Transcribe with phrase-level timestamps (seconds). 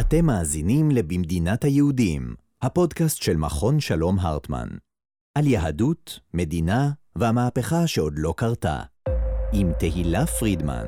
[0.00, 4.68] אתם מאזינים ל"במדינת היהודים", הפודקאסט של מכון שלום הרטמן.
[5.34, 8.82] על יהדות, מדינה והמהפכה שעוד לא קרתה.
[9.52, 10.86] עם תהילה פרידמן.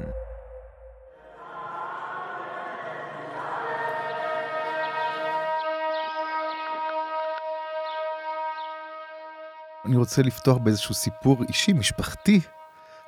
[9.85, 12.41] אני רוצה לפתוח באיזשהו סיפור אישי, משפחתי.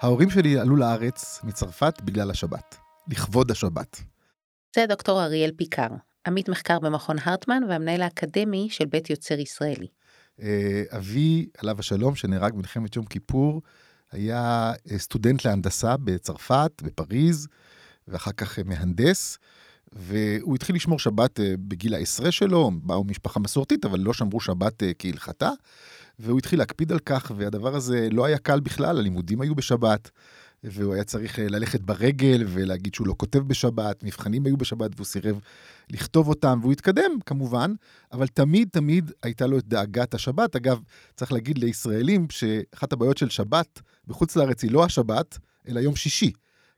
[0.00, 2.76] ההורים שלי עלו לארץ מצרפת בגלל השבת,
[3.08, 4.09] לכבוד השבת.
[4.74, 5.88] זה דוקטור אריאל פיקר,
[6.26, 9.86] עמית מחקר במכון הרטמן והמנהל האקדמי של בית יוצר ישראלי.
[10.42, 13.62] אה, אבי, עליו השלום, שנהרג במלחמת יום כיפור,
[14.12, 17.48] היה אה, סטודנט להנדסה בצרפת, בפריז,
[18.08, 19.38] ואחר כך אה, מהנדס,
[19.92, 25.50] והוא התחיל לשמור שבת בגיל העשרה שלו, באו משפחה מסורתית, אבל לא שמרו שבת כהלכתה,
[26.18, 30.10] והוא התחיל להקפיד על כך, והדבר הזה לא היה קל בכלל, הלימודים היו בשבת.
[30.64, 35.06] והוא היה צריך אה, ללכת ברגל ולהגיד שהוא לא כותב בשבת, מבחנים היו בשבת והוא
[35.06, 35.40] סירב
[35.90, 37.74] לכתוב אותם, והוא התקדם כמובן,
[38.12, 40.56] אבל תמיד תמיד הייתה לו את דאגת השבת.
[40.56, 40.80] אגב,
[41.16, 46.32] צריך להגיד לישראלים שאחת הבעיות של שבת בחוץ לארץ היא לא השבת, אלא יום שישי.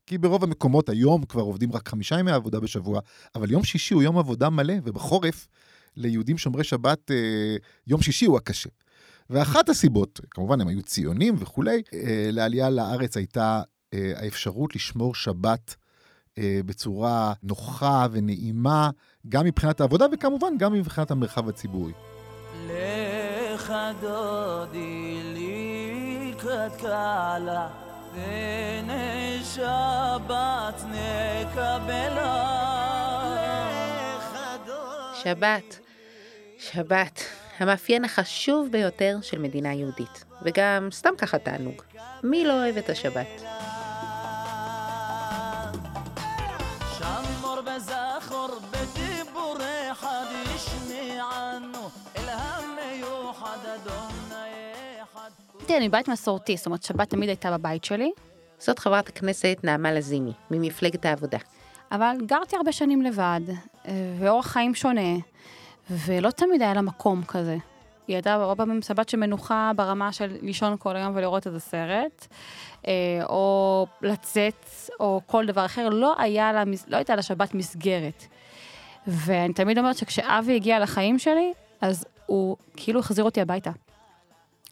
[0.07, 3.01] כי ברוב המקומות היום כבר עובדים רק חמישה ימי עבודה בשבוע,
[3.35, 5.49] אבל יום שישי הוא יום עבודה מלא, ובחורף
[5.97, 8.71] ליהודים שומרי שבת אה, יום שישי הוא הקשה.
[9.31, 13.63] ואחת הסיבות, כמובן הם היו ציונים וכולי, אה, לעלייה לארץ הייתה
[14.17, 15.77] האפשרות לשמור שבת
[16.39, 18.91] אה, בצורה נוחה ונעימה,
[19.29, 21.93] גם מבחינת העבודה וכמובן גם מבחינת המרחב הציבורי.
[23.55, 27.69] לך דודי לקראת קהלה,
[28.15, 29.15] ונשבת
[30.85, 32.49] נקבלה.
[35.23, 35.79] שבת,
[36.59, 37.21] שבת,
[37.59, 41.83] המאפיין החשוב ביותר של מדינה יהודית, וגם סתם ככה תענוג.
[42.23, 43.62] מי לא אוהב את השבת?
[55.73, 58.13] תראי, אני בית מסורתי, זאת אומרת שבת תמיד הייתה בבית שלי.
[58.59, 61.39] זאת חברת הכנסת נעמה לזימי, ממפלגת העבודה.
[61.93, 63.41] אבל גרתי הרבה שנים לבד,
[64.19, 65.17] ואורח חיים שונה,
[65.91, 67.57] ולא תמיד היה לה מקום כזה.
[68.07, 72.27] היא הייתה הרבה פעמים שבת של מנוחה ברמה של לישון כל היום ולראות איזה סרט,
[72.87, 72.93] אה,
[73.29, 74.67] או לצאת,
[75.01, 75.89] או כל דבר אחר.
[75.89, 78.25] לא, היה לה, לא הייתה לה שבת מסגרת.
[79.07, 83.71] ואני תמיד אומרת שכשאבי הגיע לחיים שלי, אז הוא כאילו החזיר אותי הביתה.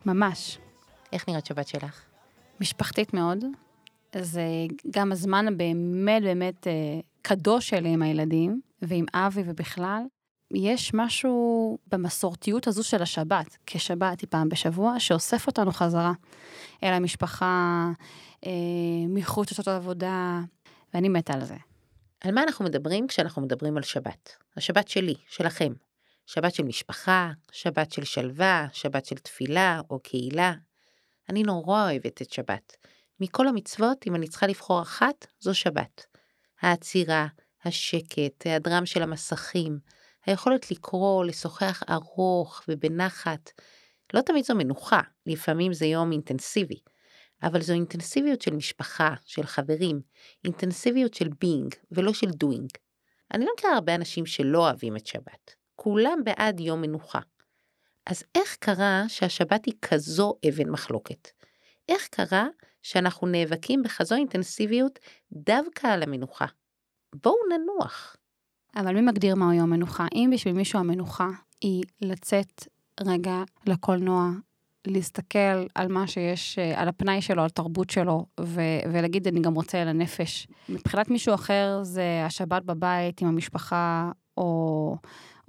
[0.06, 0.59] ממש.
[1.12, 2.03] איך נראית שבת שלך?
[2.60, 3.44] משפחתית מאוד.
[4.16, 4.43] זה
[4.91, 10.03] גם הזמן הבאמת באמת אה, קדוש שלי עם הילדים, ועם אבי ובכלל.
[10.54, 16.12] יש משהו במסורתיות הזו של השבת, כשבת היא פעם בשבוע, שאוסף אותנו חזרה
[16.82, 17.87] אל המשפחה,
[18.47, 18.50] אה,
[19.09, 20.41] מחוץ לשעות העבודה,
[20.94, 21.56] ואני מתה על זה.
[22.20, 24.37] על מה אנחנו מדברים כשאנחנו מדברים על שבת?
[24.56, 25.72] השבת שלי, שלכם.
[26.26, 30.54] שבת של משפחה, שבת של שלווה, שבת של תפילה או קהילה.
[31.30, 32.76] אני נורא אוהבת את שבת.
[33.20, 36.06] מכל המצוות, אם אני צריכה לבחור אחת, זו שבת.
[36.60, 37.26] העצירה,
[37.64, 39.78] השקט, היעדרם של המסכים,
[40.26, 43.50] היכולת לקרוא, לשוחח ארוך ובנחת.
[44.14, 46.80] לא תמיד זו מנוחה, לפעמים זה יום אינטנסיבי,
[47.42, 50.00] אבל זו אינטנסיביות של משפחה, של חברים,
[50.44, 52.70] אינטנסיביות של בינג ולא של דוינג.
[53.34, 55.54] אני לא מכירה הרבה אנשים שלא אוהבים את שבת.
[55.76, 57.20] כולם בעד יום מנוחה.
[58.10, 61.28] אז איך קרה שהשבת היא כזו אבן מחלוקת?
[61.88, 62.47] איך קרה
[62.82, 64.98] שאנחנו נאבקים בכזו אינטנסיביות
[65.32, 66.44] דווקא על המנוחה?
[67.15, 68.16] בואו ננוח.
[68.76, 70.06] אבל מי מגדיר מהו יום מנוחה?
[70.15, 71.28] אם בשביל מישהו המנוחה
[71.60, 72.66] היא לצאת
[73.00, 74.31] רגע לקולנוע,
[74.87, 79.84] להסתכל על מה שיש, על הפנאי שלו, על תרבות שלו, ו- ולהגיד, אני גם רוצה
[79.84, 80.47] לנפש.
[80.69, 84.97] מבחינת מישהו אחר זה השבת בבית עם המשפחה, או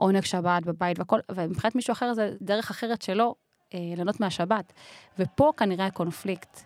[0.02, 3.36] עונג שבת בבית והכל, ומבחינת מישהו אחר זה דרך אחרת שלו
[3.74, 4.74] אה, ליהנות מהשבת.
[5.20, 6.60] ופה כנראה הקונפליקט.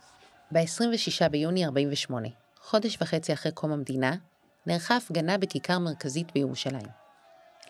[0.52, 2.28] ב-26 ביוני 48,
[2.62, 4.16] חודש וחצי אחרי קום המדינה,
[4.66, 6.88] נערכה הפגנה בכיכר מרכזית בירושלים.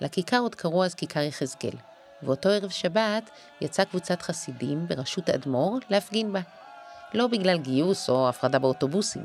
[0.01, 1.77] לכיכר עוד קראו אז כיכר יחזקאל,
[2.23, 3.29] ואותו ערב שבת
[3.61, 6.41] יצאה קבוצת חסידים בראשות אדמו"ר להפגין בה.
[7.15, 9.23] לא בגלל גיוס או הפרדה באוטובוסים,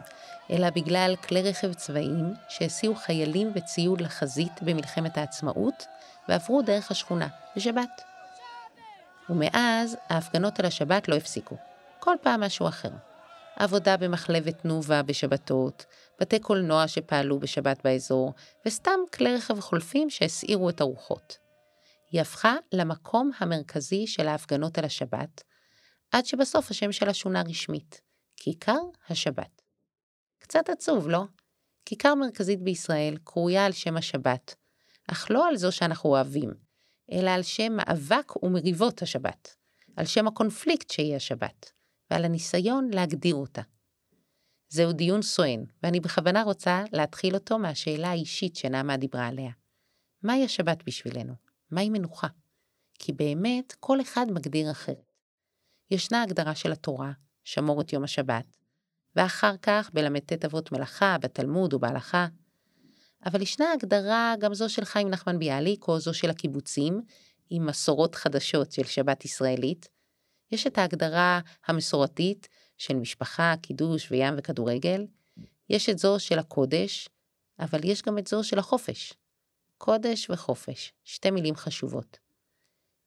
[0.50, 5.86] אלא בגלל כלי רכב צבאיים שהסיעו חיילים וציוד לחזית במלחמת העצמאות
[6.28, 8.02] ועברו דרך השכונה בשבת.
[9.30, 11.56] ומאז ההפגנות על השבת לא הפסיקו,
[11.98, 12.90] כל פעם משהו אחר.
[13.56, 15.86] עבודה במחלבת תנובה בשבתות,
[16.20, 18.32] בתי קולנוע שפעלו בשבת באזור,
[18.66, 21.38] וסתם כלי רכב חולפים שהסעירו את הרוחות.
[22.10, 25.42] היא הפכה למקום המרכזי של ההפגנות על השבת,
[26.10, 28.00] עד שבסוף השם שלה שונה רשמית,
[28.36, 29.62] כיכר השבת.
[30.38, 31.22] קצת עצוב, לא?
[31.84, 34.54] כיכר מרכזית בישראל קרויה על שם השבת,
[35.10, 36.50] אך לא על זו שאנחנו אוהבים,
[37.12, 39.56] אלא על שם מאבק ומריבות השבת,
[39.96, 41.72] על שם הקונפליקט שהיא השבת,
[42.10, 43.62] ועל הניסיון להגדיר אותה.
[44.68, 49.50] זהו דיון סואן, ואני בכוונה רוצה להתחיל אותו מהשאלה האישית שנעמה דיברה עליה.
[50.22, 51.34] מהי השבת בשבילנו?
[51.70, 52.28] מהי מנוחה?
[52.98, 55.09] כי באמת כל אחד מגדיר אחרת.
[55.90, 57.12] ישנה הגדרה של התורה,
[57.44, 58.56] שמור את יום השבת,
[59.16, 62.26] ואחר כך בל"ט אבות מלאכה, בתלמוד ובהלכה.
[63.26, 67.02] אבל ישנה הגדרה גם זו של חיים נחמן ביאליק, או זו של הקיבוצים,
[67.50, 69.88] עם מסורות חדשות של שבת ישראלית.
[70.52, 72.48] יש את ההגדרה המסורתית
[72.78, 75.06] של משפחה, קידוש וים וכדורגל.
[75.70, 77.08] יש את זו של הקודש,
[77.58, 79.12] אבל יש גם את זו של החופש.
[79.78, 82.18] קודש וחופש, שתי מילים חשובות.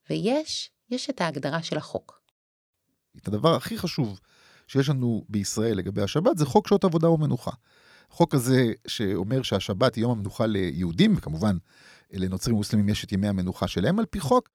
[0.09, 2.22] ויש, יש את ההגדרה של החוק.
[3.17, 4.19] את הדבר הכי חשוב
[4.67, 7.51] שיש לנו בישראל לגבי השבת זה חוק שעות עבודה ומנוחה.
[8.11, 11.57] החוק הזה שאומר שהשבת היא יום המנוחה ליהודים, וכמובן
[12.11, 14.49] לנוצרים ומוסלמים יש את ימי המנוחה שלהם על פי חוק,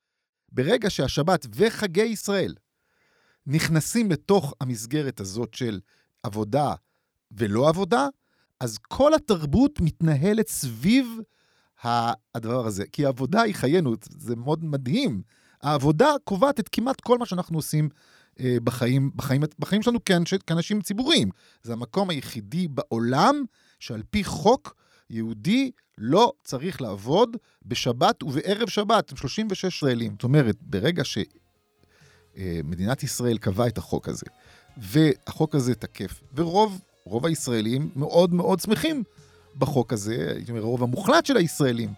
[0.53, 2.55] ברגע שהשבת וחגי ישראל
[3.47, 5.81] נכנסים לתוך המסגרת הזאת של
[6.23, 6.75] עבודה
[7.31, 8.09] ולא עבודה,
[8.61, 11.07] אז כל התרבות מתנהלת סביב
[11.85, 12.85] הדבר הזה.
[12.93, 15.23] כי העבודה היא חיינו, זה מאוד מדהים.
[15.63, 17.89] העבודה קובעת את כמעט כל מה שאנחנו עושים
[18.40, 21.31] בחיים, בחיים, בחיים שלנו כאנש, כאנשים ציבוריים.
[21.62, 23.44] זה המקום היחידי בעולם
[23.81, 24.75] שעל פי חוק
[25.11, 27.37] יהודי לא צריך לעבוד
[27.67, 30.12] בשבת ובערב שבת, 36 ישראלים.
[30.12, 31.02] זאת אומרת, ברגע
[32.35, 34.26] שמדינת ישראל קבעה את החוק הזה,
[34.76, 39.02] והחוק הזה תקף, ורוב רוב הישראלים מאוד מאוד שמחים
[39.58, 41.93] בחוק הזה, הייתי אומר, הרוב המוחלט של הישראלים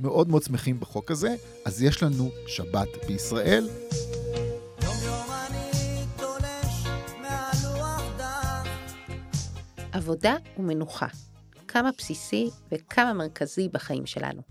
[0.00, 1.34] מאוד מאוד שמחים בחוק הזה,
[1.64, 3.68] אז יש לנו שבת בישראל.
[10.02, 11.06] עבודה ומנוחה,
[11.68, 14.42] כמה בסיסי וכמה מרכזי בחיים שלנו.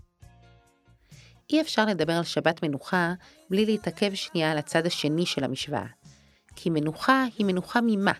[1.50, 3.12] אי אפשר לדבר על שבת מנוחה
[3.50, 5.86] בלי להתעכב שנייה על הצד השני של המשוואה.
[6.56, 8.12] כי מנוחה היא מנוחה ממה?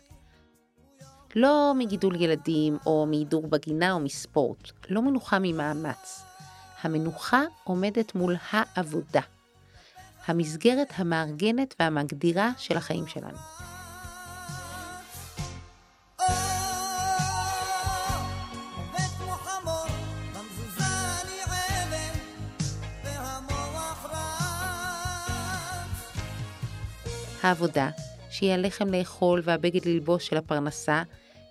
[1.36, 4.70] לא מגידול ילדים, או מהידור בגינה, או מספורט.
[4.90, 6.22] לא מנוחה ממאמץ.
[6.82, 9.22] המנוחה עומדת מול העבודה.
[10.26, 13.38] המסגרת המארגנת והמגדירה של החיים שלנו.
[27.42, 27.90] העבודה,
[28.30, 31.02] שהיא הלחם לאכול והבגד ללבוש של הפרנסה,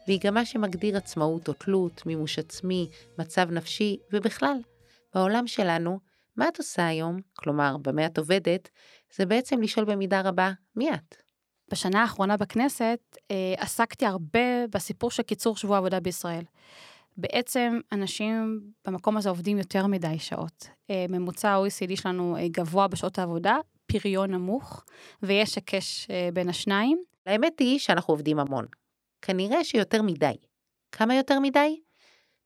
[0.08, 2.90] והיא גם מה שמגדיר עצמאות או תלות, מימוש עצמי,
[3.20, 4.58] מצב נפשי, ובכלל,
[5.16, 6.00] בעולם שלנו,
[6.38, 8.70] מה את עושה היום, כלומר, במה את עובדת,
[9.16, 11.16] זה בעצם לשאול במידה רבה, מי את?
[11.72, 13.00] בשנה האחרונה בכנסת
[13.32, 16.44] אה, עסקתי הרבה בסיפור של קיצור שבוע עבודה בישראל.
[17.18, 20.68] בעצם אנשים במקום הזה עובדים יותר מדי שעות.
[20.90, 23.56] אה, ממוצע ה-OECD שלנו אה, גבוה בשעות העבודה,
[23.92, 24.86] פריון נמוך,
[25.24, 27.04] ויש היקש אה, בין השניים.
[27.26, 28.66] האמת היא שאנחנו עובדים המון.
[29.22, 30.34] כנראה שיותר מדי.
[30.92, 31.80] כמה יותר מדי?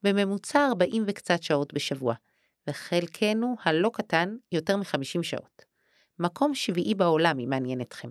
[0.04, 2.14] בממוצע 40 וקצת שעות בשבוע,
[2.68, 5.66] וחלקנו הלא קטן יותר מ-50 שעות.
[6.20, 8.10] מקום שביעי בעולם, אם מעניין אתכם.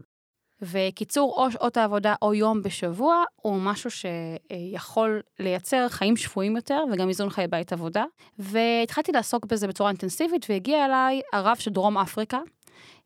[0.62, 7.08] וקיצור או שעות העבודה או יום בשבוע הוא משהו שיכול לייצר חיים שפויים יותר וגם
[7.08, 8.04] איזון חיי בית עבודה.
[8.38, 12.38] והתחלתי לעסוק בזה בצורה אינטנסיבית והגיע אליי הרב של דרום אפריקה,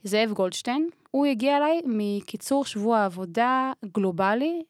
[0.05, 0.89] זאב גולדשטיין.
[1.11, 4.63] הוא הגיע אליי מקיצור שבוע עבודה גלובלי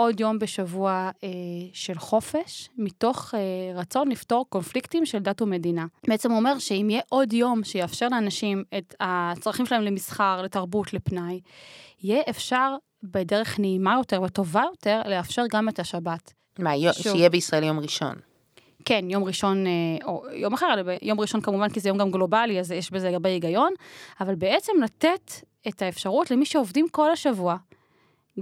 [0.00, 1.28] עוד יום בשבוע אה,
[1.72, 3.40] של חופש, מתוך אה,
[3.80, 5.86] רצון לפתור קונפליקטים של דת ומדינה.
[6.08, 11.40] בעצם הוא אומר שאם יהיה עוד יום שיאפשר לאנשים את הצרכים שלהם למסחר, לתרבות, לפנאי,
[12.02, 16.32] יהיה אפשר בדרך נעימה יותר וטובה יותר לאפשר גם את השבת.
[16.58, 18.29] מה, שוב, שיהיה בישראל יום ראשון.
[18.84, 20.66] כן, יום ראשון, אה, או יום אחר,
[21.02, 23.72] יום ראשון כמובן, כי זה יום גם גלובלי, אז יש בזה הרבה היגיון,
[24.20, 25.32] אבל בעצם לתת
[25.68, 27.56] את האפשרות למי שעובדים כל השבוע,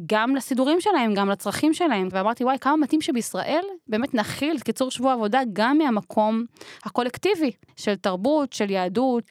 [0.07, 2.09] גם לסידורים שלהם, גם לצרכים שלהם.
[2.11, 6.45] ואמרתי, וואי, כמה מתאים שבישראל באמת נכיל את קיצור שבוע עבודה גם מהמקום
[6.85, 9.25] הקולקטיבי של תרבות, של יהדות.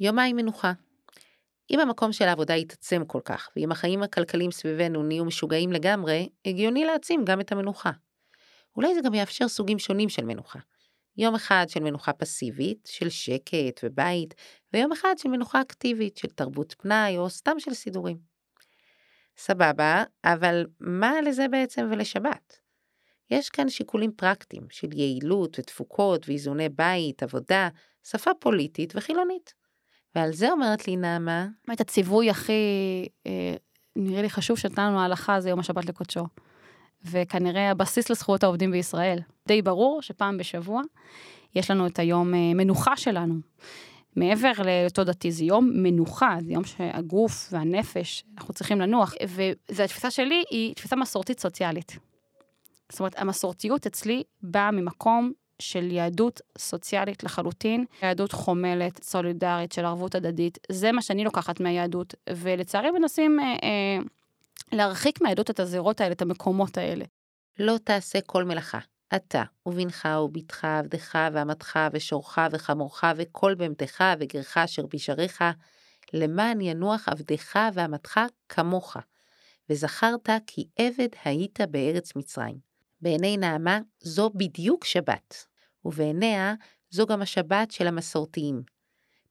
[0.00, 0.72] יומיים מנוחה.
[1.70, 6.84] אם המקום של העבודה יתעצם כל כך, ואם החיים הכלכליים סביבנו נהיו משוגעים לגמרי, הגיוני
[6.84, 7.90] להעצים גם את המנוחה.
[8.76, 10.58] אולי זה גם יאפשר סוגים שונים של מנוחה.
[11.16, 14.34] יום אחד של מנוחה פסיבית, של שקט ובית,
[14.72, 18.18] ויום אחד של מנוחה אקטיבית, של תרבות פנאי או סתם של סידורים.
[19.36, 22.58] סבבה, אבל מה לזה בעצם ולשבת?
[23.30, 27.68] יש כאן שיקולים פרקטיים של יעילות ותפוקות ואיזוני בית, עבודה,
[28.04, 29.54] שפה פוליטית וחילונית.
[30.14, 31.46] ועל זה אומרת לי נעמה...
[31.72, 32.52] את הציווי הכי,
[33.26, 33.54] אה,
[33.96, 36.24] נראה לי חשוב שנתנה לנו ההלכה זה יום השבת לקודשו.
[37.10, 39.18] וכנראה הבסיס לזכויות העובדים בישראל.
[39.48, 40.82] די ברור שפעם בשבוע
[41.54, 43.34] יש לנו את היום אה, מנוחה שלנו.
[44.16, 49.14] מעבר לאותו דתי, זה יום מנוחה, זה יום שהגוף והנפש, אנחנו צריכים לנוח.
[49.70, 51.96] והתפיסה שלי היא תפיסה מסורתית סוציאלית.
[52.92, 60.14] זאת אומרת, המסורתיות אצלי באה ממקום של יהדות סוציאלית לחלוטין, יהדות חומלת, סולידרית, של ערבות
[60.14, 60.58] הדדית.
[60.68, 63.98] זה מה שאני לוקחת מהיהדות, ולצערי מנסים אה, אה,
[64.72, 67.04] להרחיק מהיהדות את הזירות האלה, את המקומות האלה.
[67.58, 68.78] לא תעשה כל מלאכה.
[69.16, 75.44] אתה, ובנך, ובתך, עבדך, ואמתך, ושורך, וחמורך, וכל בהמתך, וגרך אשר בשעריך,
[76.12, 78.96] למען ינוח עבדך ואמתך כמוך.
[79.70, 82.58] וזכרת כי עבד היית בארץ מצרים.
[83.00, 85.46] בעיני נעמה זו בדיוק שבת,
[85.84, 86.54] ובעיניה
[86.90, 88.62] זו גם השבת של המסורתיים.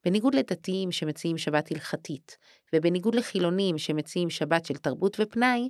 [0.05, 2.37] בניגוד לדתיים שמציעים שבת הלכתית,
[2.73, 5.69] ובניגוד לחילונים שמציעים שבת של תרבות ופנאי,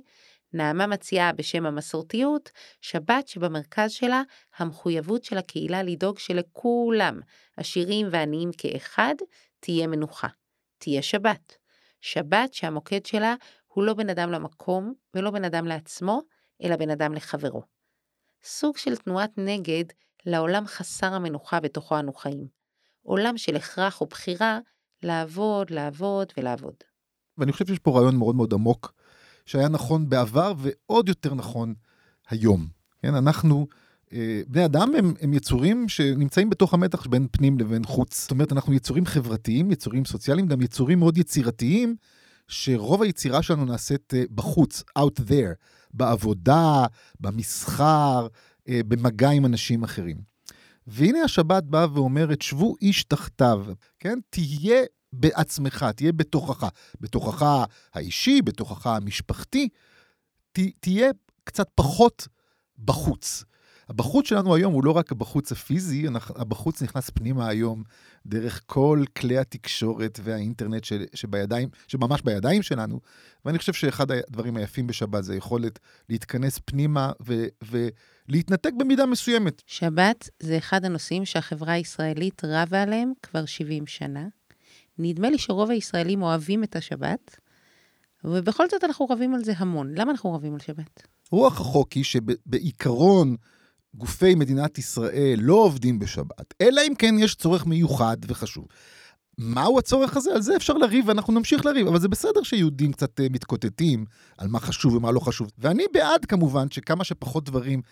[0.52, 4.22] נעמה מציעה בשם המסורתיות שבת שבמרכז שלה
[4.56, 7.20] המחויבות של הקהילה לדאוג שלכולם,
[7.56, 9.14] עשירים ועניים כאחד,
[9.60, 10.28] תהיה מנוחה.
[10.78, 11.56] תהיה שבת.
[12.00, 13.34] שבת שהמוקד שלה
[13.66, 16.20] הוא לא בן אדם למקום ולא בן אדם לעצמו,
[16.62, 17.62] אלא בן אדם לחברו.
[18.44, 19.84] סוג של תנועת נגד
[20.26, 22.61] לעולם חסר המנוחה בתוכו אנו חיים.
[23.02, 24.58] עולם של הכרח ובחירה
[25.02, 26.74] לעבוד, לעבוד ולעבוד.
[27.38, 28.92] ואני חושב שיש פה רעיון מאוד מאוד עמוק
[29.46, 31.74] שהיה נכון בעבר ועוד יותר נכון
[32.28, 32.66] היום.
[33.02, 33.66] כן, אנחנו,
[34.12, 38.20] אה, בני אדם הם, הם יצורים שנמצאים בתוך המתח בין פנים לבין חוץ.
[38.22, 41.96] זאת אומרת, אנחנו יצורים חברתיים, יצורים סוציאליים, גם יצורים מאוד יצירתיים,
[42.48, 45.54] שרוב היצירה שלנו נעשית אה, בחוץ, out there,
[45.94, 46.86] בעבודה,
[47.20, 48.26] במסחר,
[48.68, 50.31] אה, במגע עם אנשים אחרים.
[50.86, 53.64] והנה השבת באה ואומרת, שבו איש תחתיו,
[53.98, 54.18] כן?
[54.30, 56.68] תהיה בעצמך, תהיה בתוכך,
[57.00, 59.68] בתוכך האישי, בתוכך המשפחתי,
[60.52, 61.10] ת, תהיה
[61.44, 62.28] קצת פחות
[62.78, 63.44] בחוץ.
[63.92, 66.06] הבחוץ שלנו היום הוא לא רק הבחוץ הפיזי,
[66.36, 67.82] הבחוץ נכנס פנימה היום
[68.26, 73.00] דרך כל כלי התקשורת והאינטרנט ש, שבידיים, שממש בידיים שלנו,
[73.44, 77.44] ואני חושב שאחד הדברים היפים בשבת זה היכולת להתכנס פנימה ו,
[78.28, 79.62] ולהתנתק במידה מסוימת.
[79.66, 84.26] שבת זה אחד הנושאים שהחברה הישראלית רבה עליהם כבר 70 שנה.
[84.98, 87.36] נדמה לי שרוב הישראלים אוהבים את השבת,
[88.24, 89.94] ובכל זאת אנחנו רבים על זה המון.
[89.94, 91.02] למה אנחנו רבים על שבת?
[91.30, 93.36] רוח החוק היא שבעיקרון
[93.94, 98.66] גופי מדינת ישראל לא עובדים בשבת, אלא אם כן יש צורך מיוחד וחשוב.
[99.38, 100.32] מהו הצורך הזה?
[100.34, 104.04] על זה אפשר לריב ואנחנו נמשיך לריב, אבל זה בסדר שיהודים קצת uh, מתקוטטים
[104.38, 105.50] על מה חשוב ומה לא חשוב.
[105.58, 107.82] ואני בעד כמובן שכמה שפחות דברים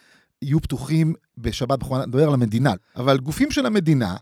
[0.42, 4.16] יהיו פתוחים בשבת, בכוונה, נדבר על המדינה, אבל גופים של המדינה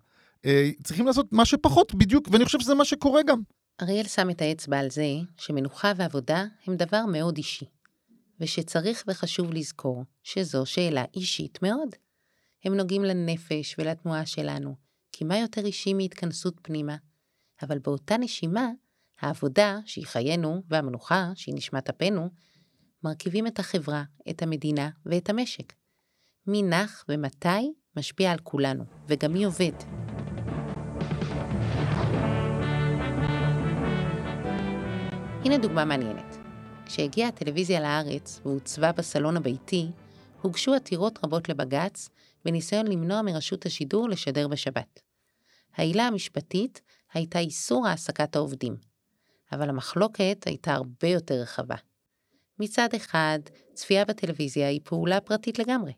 [0.45, 3.41] אה, צריכים לעשות מה שפחות בדיוק, ואני חושב שזה מה שקורה גם.
[3.83, 5.05] אריאל שם את האצבע על זה
[5.37, 7.67] שמנוחה ועבודה הם דבר מאוד אישי,
[8.41, 11.89] ושצריך וחשוב לזכור שזו שאלה אישית מאוד.
[12.65, 14.75] הם נוגעים לנפש ולתנועה שלנו,
[15.13, 16.97] כי מה יותר אישי מהתכנסות פנימה?
[17.63, 18.71] אבל באותה נשימה,
[19.21, 22.31] העבודה, שהיא חיינו, והמנוחה, שהיא נשמת אפנו,
[23.05, 25.73] מרכיבים את החברה, את המדינה ואת המשק.
[26.47, 29.73] מי נח ומתי משפיע על כולנו, וגם מי עובד.
[35.45, 36.28] הנה דוגמה מעניינת.
[36.89, 39.87] כשהגיעה הטלוויזיה לארץ והוצבה בסלון הביתי,
[40.43, 42.09] הוגשו עתירות רבות לבג"ץ
[42.45, 45.01] בניסיון למנוע מרשות השידור לשדר בשבת.
[45.77, 46.81] העילה המשפטית
[47.13, 48.77] הייתה איסור העסקת העובדים,
[49.53, 51.75] אבל המחלוקת הייתה הרבה יותר רחבה.
[52.59, 53.39] מצד אחד,
[53.75, 55.93] צפייה בטלוויזיה היא פעולה פרטית לגמרי.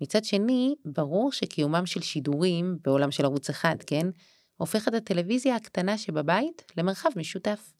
[0.00, 4.06] מצד שני, ברור שקיומם של שידורים, בעולם של ערוץ אחד, כן,
[4.56, 7.72] הופך את הטלוויזיה הקטנה שבבית למרחב משותף.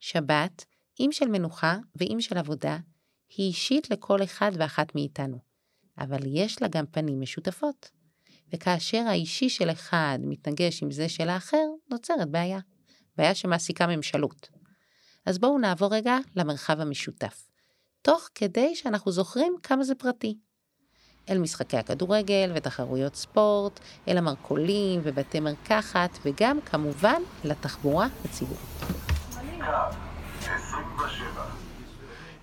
[0.00, 0.64] שבת,
[1.00, 2.78] אם של מנוחה ואם של עבודה,
[3.36, 5.38] היא אישית לכל אחד ואחת מאיתנו,
[5.98, 7.90] אבל יש לה גם פנים משותפות.
[8.52, 12.58] וכאשר האישי של אחד מתנגש עם זה של האחר, נוצרת בעיה.
[13.16, 14.48] בעיה שמעסיקה ממשלות.
[15.26, 17.48] אז בואו נעבור רגע למרחב המשותף,
[18.02, 20.38] תוך כדי שאנחנו זוכרים כמה זה פרטי.
[21.30, 28.60] אל משחקי הכדורגל ותחרויות ספורט, אל המרכולים ובתי מרקחת, וגם כמובן לתחבורה הציבורית.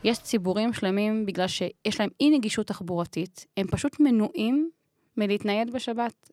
[0.03, 4.69] יש ציבורים שלמים, בגלל שיש להם אי נגישות תחבורתית, הם פשוט מנועים
[5.17, 6.29] מלהתנייד בשבת,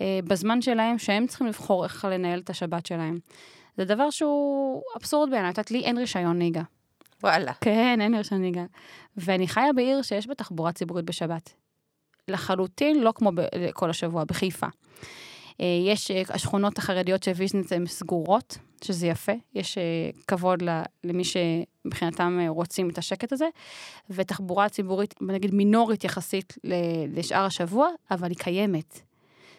[0.00, 3.18] אה, בזמן שלהם, שהם צריכים לבחור איך לנהל את השבת שלהם.
[3.76, 6.62] זה דבר שהוא אבסורד בעיניי, את יודעת, לי אין רישיון נהיגה.
[7.22, 7.52] וואלה.
[7.52, 8.64] כן, אין רישיון נהיגה.
[9.16, 11.54] ואני חיה בעיר שיש בה תחבורה ציבורית בשבת.
[12.28, 13.30] לחלוטין לא כמו
[13.72, 14.66] כל השבוע, בחיפה.
[15.60, 20.62] אה, יש אה, השכונות החרדיות של ויז'ניץ הן סגורות, שזה יפה, יש אה, כבוד
[21.04, 23.48] למי שמבחינתם רוצים את השקט הזה,
[24.10, 26.58] ותחבורה ציבורית, נגיד מינורית יחסית
[27.08, 29.00] לשאר השבוע, אבל היא קיימת.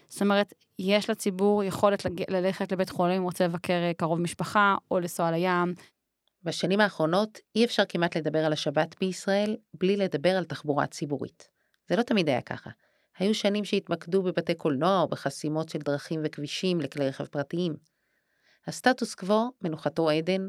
[0.07, 2.05] זאת אומרת, יש לציבור יכולת.
[2.29, 5.73] ללכת לבית חולים אם רוצה לבקר קרוב משפחה, או לנסוע לים.
[6.43, 11.49] בשנים האחרונות אי אפשר כמעט לדבר על השבת בישראל בלי לדבר על תחבורה ציבורית.
[11.89, 12.69] זה לא תמיד היה ככה.
[13.17, 17.75] היו שנים שהתמקדו בבתי קולנוע או בחסימות של דרכים וכבישים לכלי רכב פרטיים.
[18.67, 20.47] הסטטוס קוו, מנוחתו עדן,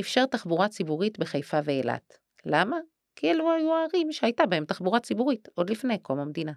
[0.00, 2.18] אפשר תחבורה ציבורית בחיפה ואילת.
[2.46, 2.76] למה?
[3.16, 6.52] כי אלו היו הערים שהייתה בהם תחבורה ציבורית, עוד לפני קום המדינה.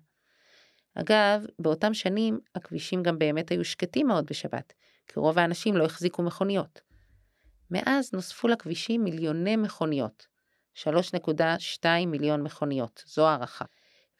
[0.95, 4.73] אגב, באותם שנים הכבישים גם באמת היו שקטים מאוד בשבת,
[5.07, 6.81] כי רוב האנשים לא החזיקו מכוניות.
[7.71, 10.27] מאז נוספו לכבישים מיליוני מכוניות,
[10.75, 13.65] 3.2 מיליון מכוניות, זו הערכה.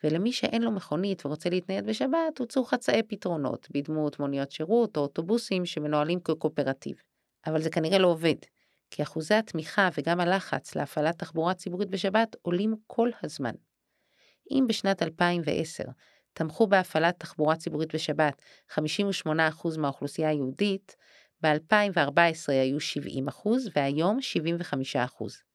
[0.04, 5.66] ולמי שאין לו מכונית ורוצה להתנייד בשבת, הוצאו חצאי פתרונות, בדמות מוניות שירות או אוטובוסים
[5.66, 6.96] שמנוהלים כקואופרטיב.
[7.48, 8.36] אבל זה כנראה לא עובד,
[8.92, 13.54] כי אחוזי התמיכה וגם הלחץ להפעלת תחבורה ציבורית בשבת עולים כל הזמן.
[14.52, 15.84] אם בשנת 2010
[16.34, 18.80] תמכו בהפעלת תחבורה ציבורית בשבת 58%
[19.78, 20.96] מהאוכלוסייה היהודית,
[21.44, 22.78] ב-2014 היו
[23.44, 24.18] 70% והיום
[24.96, 25.47] 75%.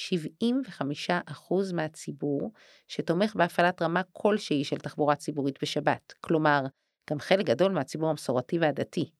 [0.00, 2.52] 75% מהציבור
[2.88, 6.62] שתומך בהפעלת רמה כלשהי של תחבורה ציבורית בשבת, כלומר,
[7.10, 9.10] גם חלק גדול מהציבור המסורתי והדתי.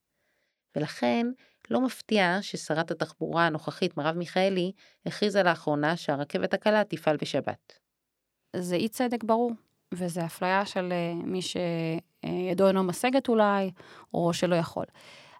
[0.77, 1.27] ולכן,
[1.71, 4.73] לא מפתיע ששרת התחבורה הנוכחית, מרב מיכאלי,
[5.07, 7.79] הכריזה לאחרונה שהרכבת הקלה תפעל בשבת.
[8.57, 9.53] זה אי צדק ברור,
[9.95, 13.71] וזה אפליה של אה, מי שידו אינו משגת אולי,
[14.15, 14.85] או שלא יכול.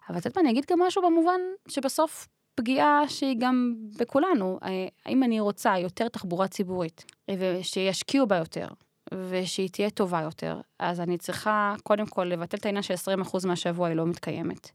[0.09, 2.27] אבל תכף אני אגיד גם משהו במובן שבסוף
[2.61, 4.59] פגיעה שהיא גם בכולנו.
[4.63, 7.05] אה, האם אני רוצה יותר תחבורה ציבורית,
[7.37, 8.67] ושישקיעו בה יותר,
[9.29, 13.95] ושהיא תהיה טובה יותר, אז אני צריכה קודם כל לבטל את העניין ש-20% מהשבוע היא
[13.95, 14.69] לא מתקיימת.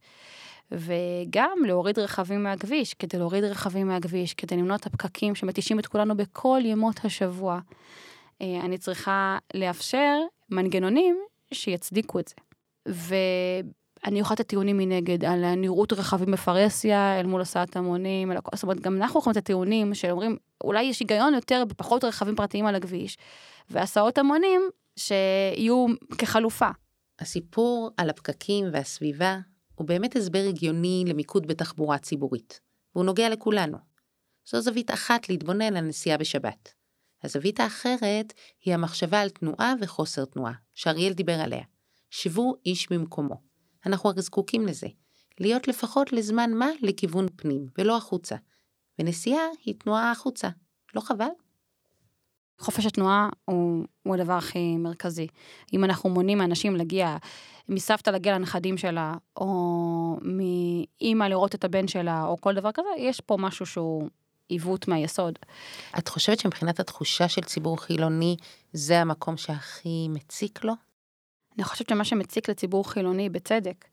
[0.70, 6.16] וגם להוריד רכבים מהכביש, כדי להוריד רכבים מהכביש, כדי למנוע את הפקקים שמתישים את כולנו
[6.16, 7.58] בכל ימות השבוע.
[8.42, 10.18] אה, אני צריכה לאפשר
[10.50, 11.18] מנגנונים
[11.52, 12.34] שיצדיקו את זה.
[14.06, 18.80] אני יכולה לתת טיעונים מנגד על הנראות רכבים בפרהסיה אל מול הסעת המונים, זאת אומרת,
[18.80, 23.18] גם אנחנו יכולים לתת טיעונים שאומרים, אולי יש היגיון יותר בפחות רכבים פרטיים על הכביש,
[23.70, 24.62] והסעות המונים
[24.96, 25.86] שיהיו
[26.18, 26.68] כחלופה.
[27.18, 29.38] הסיפור על הפקקים והסביבה
[29.74, 32.60] הוא באמת הסבר הגיוני למיקוד בתחבורה ציבורית,
[32.94, 33.78] והוא נוגע לכולנו.
[34.50, 36.74] זו זווית אחת להתבונן על נסיעה בשבת.
[37.24, 38.32] הזווית האחרת
[38.64, 41.62] היא המחשבה על תנועה וחוסר תנועה, שאריאל דיבר עליה.
[42.10, 43.55] שבו איש במקומו.
[43.86, 44.86] אנחנו הרי זקוקים לזה.
[45.40, 48.36] להיות לפחות לזמן מה לכיוון פנים, ולא החוצה.
[48.98, 50.48] ונסיעה היא תנועה החוצה.
[50.94, 51.28] לא חבל?
[52.58, 55.26] חופש התנועה הוא, הוא הדבר הכי מרכזי.
[55.72, 57.16] אם אנחנו מונעים מאנשים להגיע,
[57.68, 63.20] מסבתא להגיע לנכדים שלה, או מאימא לראות את הבן שלה, או כל דבר כזה, יש
[63.20, 64.08] פה משהו שהוא
[64.48, 65.38] עיוות מהיסוד.
[65.98, 68.36] את חושבת שמבחינת התחושה של ציבור חילוני,
[68.72, 70.72] זה המקום שהכי מציק לו?
[71.56, 73.84] אני חושבת שמה שמציק לציבור חילוני, בצדק,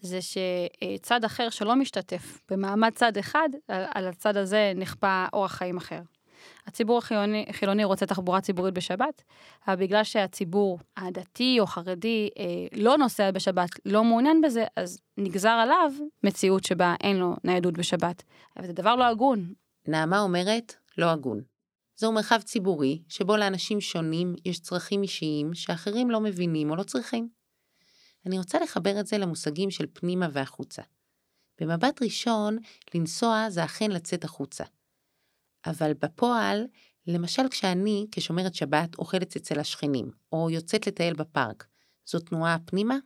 [0.00, 6.00] זה שצד אחר שלא משתתף במעמד צד אחד, על הצד הזה נכפה אורח חיים אחר.
[6.66, 9.22] הציבור החילוני, החילוני רוצה תחבורה ציבורית בשבת,
[9.68, 15.48] אבל בגלל שהציבור הדתי או חרדי אה, לא נוסע בשבת, לא מעוניין בזה, אז נגזר
[15.48, 15.92] עליו
[16.24, 18.22] מציאות שבה אין לו ניידות בשבת.
[18.56, 19.52] אבל זה דבר לא הגון.
[19.88, 21.49] נעמה אומרת, לא הגון.
[22.00, 27.28] זהו מרחב ציבורי, שבו לאנשים שונים יש צרכים אישיים שאחרים לא מבינים או לא צריכים.
[28.26, 30.82] אני רוצה לחבר את זה למושגים של פנימה והחוצה.
[31.60, 32.58] במבט ראשון,
[32.94, 34.64] לנסוע זה אכן לצאת החוצה.
[35.66, 36.66] אבל בפועל,
[37.06, 41.66] למשל כשאני, כשומרת שבת, אוכלת אצל השכנים, או יוצאת לטייל בפארק,
[42.06, 42.96] זו תנועה פנימה?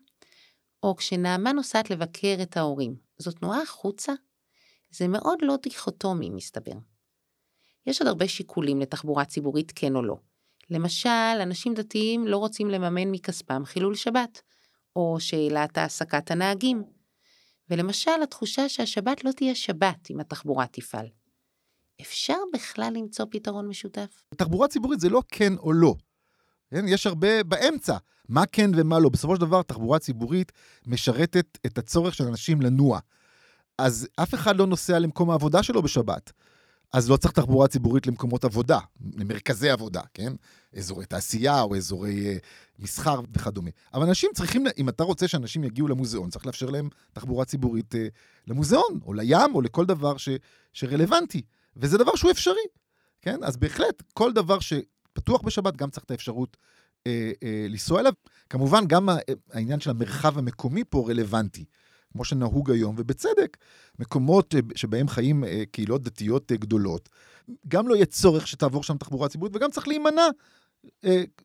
[0.82, 4.12] או כשנעמה נוסעת לבקר את ההורים, זו תנועה החוצה?
[4.90, 6.93] זה מאוד לא דיכוטומי, מסתבר.
[7.86, 10.16] יש עוד הרבה שיקולים לתחבורה ציבורית כן או לא.
[10.70, 14.42] למשל, אנשים דתיים לא רוצים לממן מכספם חילול שבת,
[14.96, 16.84] או שאלת העסקת הנהגים.
[17.70, 21.06] ולמשל, התחושה שהשבת לא תהיה שבת אם התחבורה תפעל.
[22.00, 24.24] אפשר בכלל למצוא פתרון משותף?
[24.36, 25.94] תחבורה ציבורית זה לא כן או לא.
[26.70, 26.84] כן?
[26.88, 27.96] יש הרבה באמצע,
[28.28, 29.08] מה כן ומה לא.
[29.08, 30.52] בסופו של דבר, תחבורה ציבורית
[30.86, 32.98] משרתת את הצורך של אנשים לנוע.
[33.78, 36.32] אז אף אחד לא נוסע למקום העבודה שלו בשבת.
[36.94, 38.78] אז לא צריך תחבורה ציבורית למקומות עבודה,
[39.16, 40.32] למרכזי עבודה, כן?
[40.76, 42.40] אזורי תעשייה או אזורי uh,
[42.78, 43.70] מסחר וכדומה.
[43.94, 47.98] אבל אנשים צריכים, אם אתה רוצה שאנשים יגיעו למוזיאון, צריך לאפשר להם תחבורה ציבורית uh,
[48.46, 50.28] למוזיאון, או לים, או לכל דבר ש,
[50.72, 51.42] שרלוונטי.
[51.76, 52.66] וזה דבר שהוא אפשרי,
[53.22, 53.44] כן?
[53.44, 58.12] אז בהחלט, כל דבר שפתוח בשבת, גם צריך את האפשרות uh, uh, לנסוע אליו.
[58.50, 59.08] כמובן, גם
[59.52, 61.64] העניין של המרחב המקומי פה רלוונטי.
[62.14, 63.56] כמו שנהוג היום, ובצדק,
[63.98, 67.08] מקומות אה, שבהם חיים אה, קהילות דתיות אה, גדולות,
[67.68, 70.28] גם לא יהיה צורך שתעבור שם תחבורה ציבורית, וגם צריך להימנע.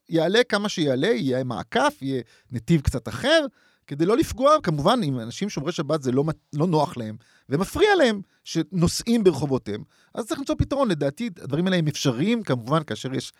[0.09, 3.45] יעלה כמה שיעלה, יהיה מעקף, יהיה נתיב קצת אחר,
[3.87, 7.17] כדי לא לפגוע, כמובן, אם אנשים שומרי שבת זה לא, לא נוח להם,
[7.49, 10.89] ומפריע להם שנוסעים ברחובותיהם, אז צריך למצוא פתרון.
[10.89, 13.33] לדעתי, הדברים האלה הם אפשריים, כמובן, כאשר יש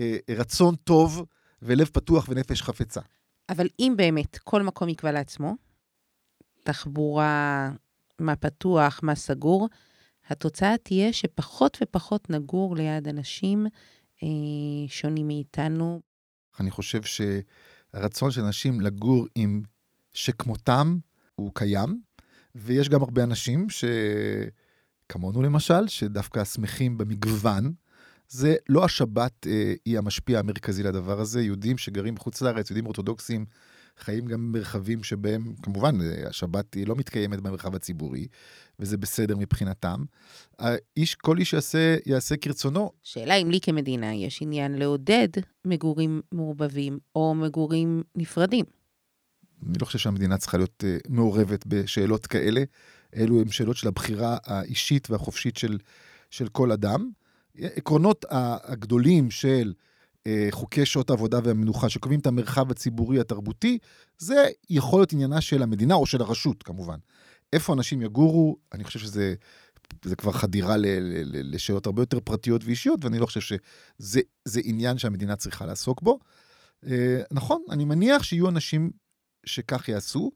[0.00, 1.24] אה, רצון טוב
[1.62, 3.00] ולב פתוח ונפש חפצה.
[3.48, 5.65] אבל אם באמת כל מקום יקבע לעצמו,
[6.66, 7.70] תחבורה,
[8.18, 9.68] מה פתוח, מה סגור,
[10.28, 13.66] התוצאה תהיה שפחות ופחות נגור ליד אנשים
[14.22, 14.28] אה,
[14.88, 16.00] שונים מאיתנו.
[16.60, 19.62] אני חושב שהרצון של אנשים לגור עם
[20.12, 20.98] שכמותם
[21.34, 22.00] הוא קיים,
[22.54, 27.72] ויש גם הרבה אנשים שכמונו למשל, שדווקא שמחים במגוון.
[28.28, 31.42] זה לא השבת אה, היא המשפיע המרכזי לדבר הזה.
[31.42, 33.46] יהודים שגרים בחוץ לארץ, יהודים אורתודוקסים,
[33.98, 38.26] חיים גם במרחבים שבהם, כמובן, אה, השבת היא לא מתקיימת במרחב הציבורי,
[38.78, 40.04] וזה בסדר מבחינתם.
[40.58, 42.90] האיש, כל איש יעשה, יעשה כרצונו.
[43.02, 45.28] שאלה אם לי כמדינה יש עניין לעודד
[45.64, 48.64] מגורים מעורבבים או מגורים נפרדים.
[49.68, 52.62] אני לא חושב שהמדינה צריכה להיות uh, מעורבת בשאלות כאלה.
[53.16, 55.78] אלו הן שאלות של הבחירה האישית והחופשית של,
[56.30, 57.10] של כל אדם.
[57.58, 59.72] עקרונות הגדולים של
[60.50, 63.78] חוקי שעות העבודה והמנוחה, שקובעים את המרחב הציבורי התרבותי,
[64.18, 66.98] זה יכול להיות עניינה של המדינה או של הרשות, כמובן.
[67.52, 69.34] איפה אנשים יגורו, אני חושב שזה
[70.04, 74.60] זה כבר חדירה ל, ל, ל, לשאלות הרבה יותר פרטיות ואישיות, ואני לא חושב שזה
[74.64, 76.18] עניין שהמדינה צריכה לעסוק בו.
[76.84, 76.88] Uh,
[77.30, 78.90] נכון, אני מניח שיהיו אנשים
[79.46, 80.30] שכך יעשו.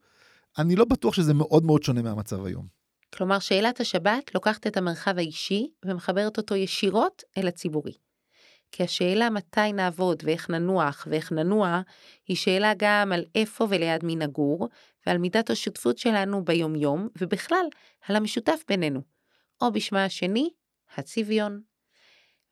[0.59, 2.67] אני לא בטוח שזה מאוד מאוד שונה מהמצב היום.
[3.15, 7.93] כלומר, שאלת השבת לוקחת את המרחב האישי ומחברת אותו ישירות אל הציבורי.
[8.73, 11.81] כי השאלה מתי נעבוד ואיך ננוח ואיך ננוע,
[12.29, 14.69] היא שאלה גם על איפה וליד מי נגור,
[15.07, 17.67] ועל מידת השותפות שלנו ביומיום, ובכלל,
[18.09, 19.01] על המשותף בינינו.
[19.61, 20.51] או בשמה השני,
[20.97, 21.61] הצביון.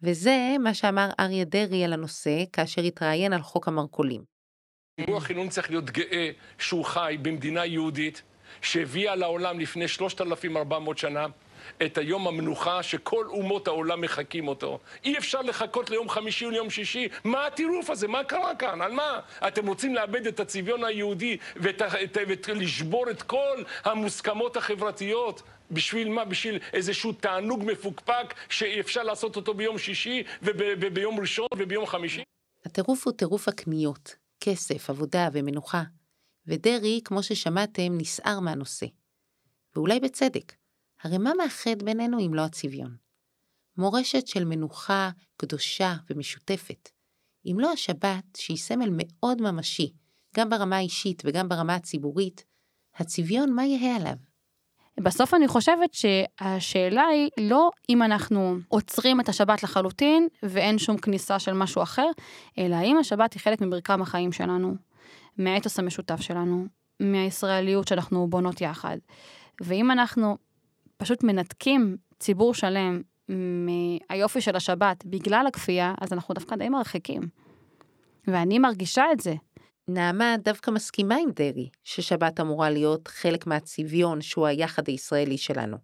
[0.02, 4.22] וזה מה שאמר אריה דרעי על הנושא כאשר התראיין על חוק המרכולים.
[4.98, 8.22] הציבור החילוני צריך להיות גאה שהוא חי במדינה יהודית
[8.62, 11.26] שהביאה לעולם לפני 3,400 שנה
[11.82, 14.78] את היום המנוחה שכל אומות העולם מחכים אותו.
[15.04, 17.08] אי אפשר לחכות ליום חמישי וליום שישי.
[17.24, 18.08] מה הטירוף הזה?
[18.08, 18.82] מה קרה כאן?
[18.82, 19.20] על מה?
[19.48, 25.42] אתם רוצים לאבד את הצביון היהודי ולשבור את כל המוסכמות החברתיות?
[25.70, 26.24] בשביל מה?
[26.24, 32.22] בשביל איזשהו תענוג מפוקפק שאפשר לעשות אותו ביום שישי וביום ראשון וביום חמישי?
[32.66, 34.16] הטירוף הוא טירוף הקניות.
[34.40, 35.82] כסף, עבודה ומנוחה,
[36.46, 38.86] ודרעי, כמו ששמעתם, נסער מהנושא.
[39.76, 40.52] ואולי בצדק,
[41.02, 42.96] הרי מה מאחד בינינו אם לא הצביון?
[43.76, 46.88] מורשת של מנוחה קדושה ומשותפת.
[47.46, 49.92] אם לא השבת, שהיא סמל מאוד ממשי,
[50.36, 52.44] גם ברמה האישית וגם ברמה הציבורית,
[52.96, 54.16] הצביון, מה יהא עליו?
[55.00, 61.38] בסוף אני חושבת שהשאלה היא לא אם אנחנו עוצרים את השבת לחלוטין ואין שום כניסה
[61.38, 62.10] של משהו אחר,
[62.58, 64.74] אלא האם השבת היא חלק ממרקם החיים שלנו,
[65.38, 66.66] מהאתוס המשותף שלנו,
[67.00, 68.96] מהישראליות שאנחנו בונות יחד.
[69.60, 70.38] ואם אנחנו
[70.98, 77.22] פשוט מנתקים ציבור שלם מהיופי של השבת בגלל הכפייה, אז אנחנו דווקא די מרחיקים.
[78.26, 79.34] ואני מרגישה את זה.
[79.88, 85.76] נעמה דווקא מסכימה עם דרעי, ששבת אמורה להיות חלק מהצביון שהוא היחד הישראלי שלנו.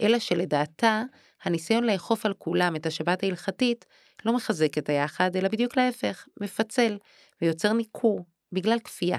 [0.00, 1.02] אלא שלדעתה,
[1.42, 3.84] הניסיון לאכוף על כולם את השבת ההלכתית
[4.24, 6.98] לא מחזק את היחד, אלא בדיוק להפך, מפצל
[7.42, 9.18] ויוצר ניכור, בגלל כפייה.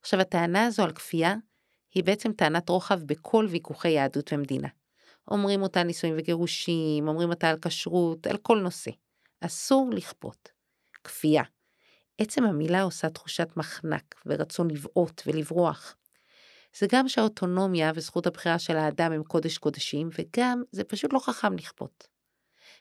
[0.00, 1.34] עכשיו, הטענה הזו על כפייה,
[1.94, 4.68] היא בעצם טענת רוחב בכל ויכוחי יהדות ומדינה.
[5.30, 8.90] אומרים אותה נישואים וגירושים, אומרים אותה על כשרות, על כל נושא.
[9.40, 10.48] אסור לכפות.
[11.04, 11.42] כפייה.
[12.18, 15.96] עצם המילה עושה תחושת מחנק ורצון לבעוט ולברוח.
[16.76, 21.54] זה גם שהאוטונומיה וזכות הבחירה של האדם הם קודש קודשים, וגם זה פשוט לא חכם
[21.54, 22.08] לכפות.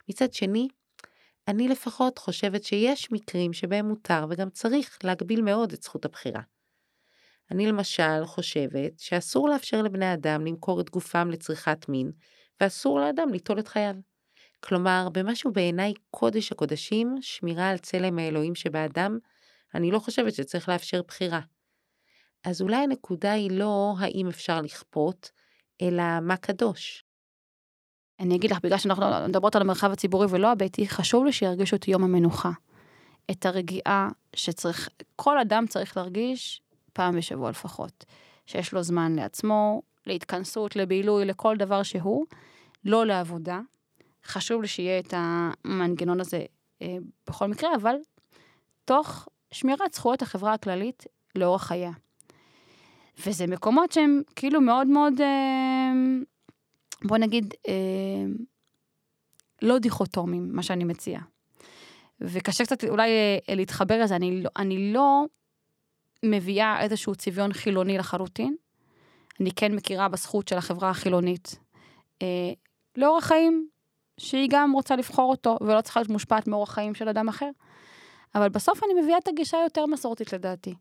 [0.10, 0.68] מצד שני,
[1.48, 6.42] אני לפחות חושבת שיש מקרים שבהם מותר וגם צריך להגביל מאוד את זכות הבחירה.
[7.52, 12.12] אני למשל חושבת שאסור לאפשר לבני אדם למכור את גופם לצריכת מין,
[12.62, 13.96] ואסור לאדם ליטול את חייו.
[14.60, 19.18] כלומר, במשהו בעיניי קודש הקודשים, שמירה על צלם האלוהים שבאדם,
[19.76, 21.40] אני לא חושבת שצריך לאפשר בחירה.
[22.44, 25.32] אז אולי הנקודה היא לא האם אפשר לכפות,
[25.82, 27.04] אלא מה קדוש.
[28.20, 31.88] אני אגיד לך, בגלל שאנחנו מדברות על המרחב הציבורי ולא הביתי, חשוב לי שירגישו את
[31.88, 32.52] יום המנוחה.
[33.32, 36.62] את הרגיעה שצריך, כל אדם צריך להרגיש
[36.98, 38.06] פעם בשבוע לפחות.
[38.46, 42.26] שיש לו זמן לעצמו, להתכנסות, לבילוי, לכל דבר שהוא,
[42.86, 43.60] לא לעבודה.
[44.26, 46.46] חשוב לי שיהיה את המנגנון הזה
[46.82, 47.96] אה, בכל מקרה, אבל
[48.86, 51.06] תוך שמירת זכויות החברה הכללית
[51.36, 51.92] לאורח חייה.
[53.26, 55.94] וזה מקומות שהם כאילו מאוד מאוד, אה,
[57.04, 57.74] בוא נגיד, אה,
[59.62, 61.22] לא דיכוטומיים, מה שאני מציעה.
[62.22, 63.10] וקשה קצת אולי
[63.50, 65.26] להתחבר לזה, אני, לא, אני לא
[66.24, 68.56] מביאה איזשהו צביון חילוני לחלוטין.
[69.42, 71.60] אני כן מכירה בזכות של החברה החילונית
[72.22, 72.54] אה,
[72.96, 73.68] לאורח חיים
[74.18, 77.50] שהיא גם רוצה לבחור אותו ולא צריכה להיות מושפעת מאורח חיים של אדם אחר.
[78.36, 80.76] אבל בסוף אני מביאה את הגישה היותר מסורתית לדעתי,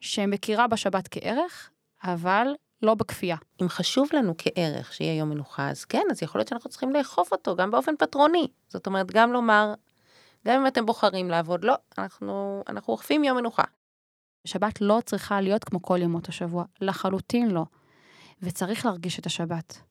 [0.00, 1.70] שמכירה בשבת כערך,
[2.04, 3.36] אבל לא בכפייה.
[3.62, 7.32] אם חשוב לנו כערך שיהיה יום מנוחה, אז כן, אז יכול להיות שאנחנו צריכים לאכוף
[7.32, 8.48] אותו גם באופן פטרוני.
[8.68, 9.74] זאת אומרת, גם לומר,
[10.46, 13.62] גם אם אתם בוחרים לעבוד, לא, אנחנו, אנחנו אוכפים יום מנוחה.
[14.44, 17.64] שבת לא צריכה להיות כמו כל ימות השבוע, לחלוטין לא.
[18.42, 19.82] וצריך להרגיש את השבת.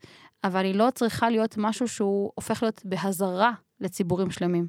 [0.43, 4.67] אבל היא לא צריכה להיות משהו שהוא הופך להיות בהזרה לציבורים שלמים.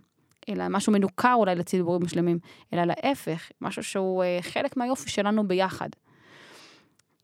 [0.49, 2.38] אלא משהו מנוכר אולי לציבורים שלמים,
[2.73, 5.88] אלא להפך, משהו שהוא אה, חלק מהיופי שלנו ביחד.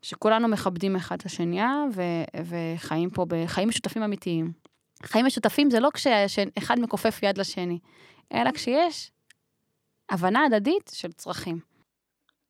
[0.01, 4.51] שכולנו מכבדים אחד את השנייה ו- וחיים פה בחיים משותפים אמיתיים.
[5.03, 7.79] חיים משותפים זה לא כשאחד מכופף יד לשני,
[8.33, 9.11] אלא כשיש
[10.09, 11.68] הבנה הדדית של צרכים.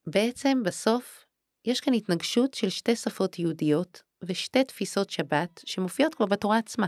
[0.07, 1.25] בעצם בסוף
[1.65, 6.87] יש כאן התנגשות של שתי שפות יהודיות ושתי תפיסות שבת שמופיעות כבר בתורה עצמה.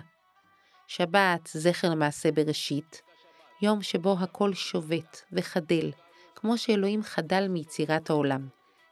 [0.88, 3.02] שבת, זכר למעשה בראשית,
[3.62, 5.92] יום שבו הכל שובת וחדל,
[6.36, 8.48] כמו שאלוהים חדל מיצירת העולם.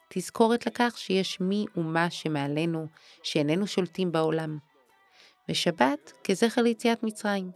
[0.09, 2.87] תזכורת לכך שיש מי ומה שמעלינו,
[3.23, 4.57] שאיננו שולטים בעולם.
[5.49, 7.51] ושבת כזכר ליציאת מצרים,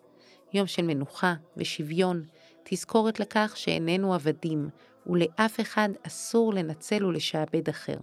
[0.54, 2.26] יום של מנוחה ושוויון,
[2.64, 4.70] תזכורת לכך שאיננו עבדים,
[5.08, 7.98] ולאף אחד אסור לנצל ולשעבד אחר.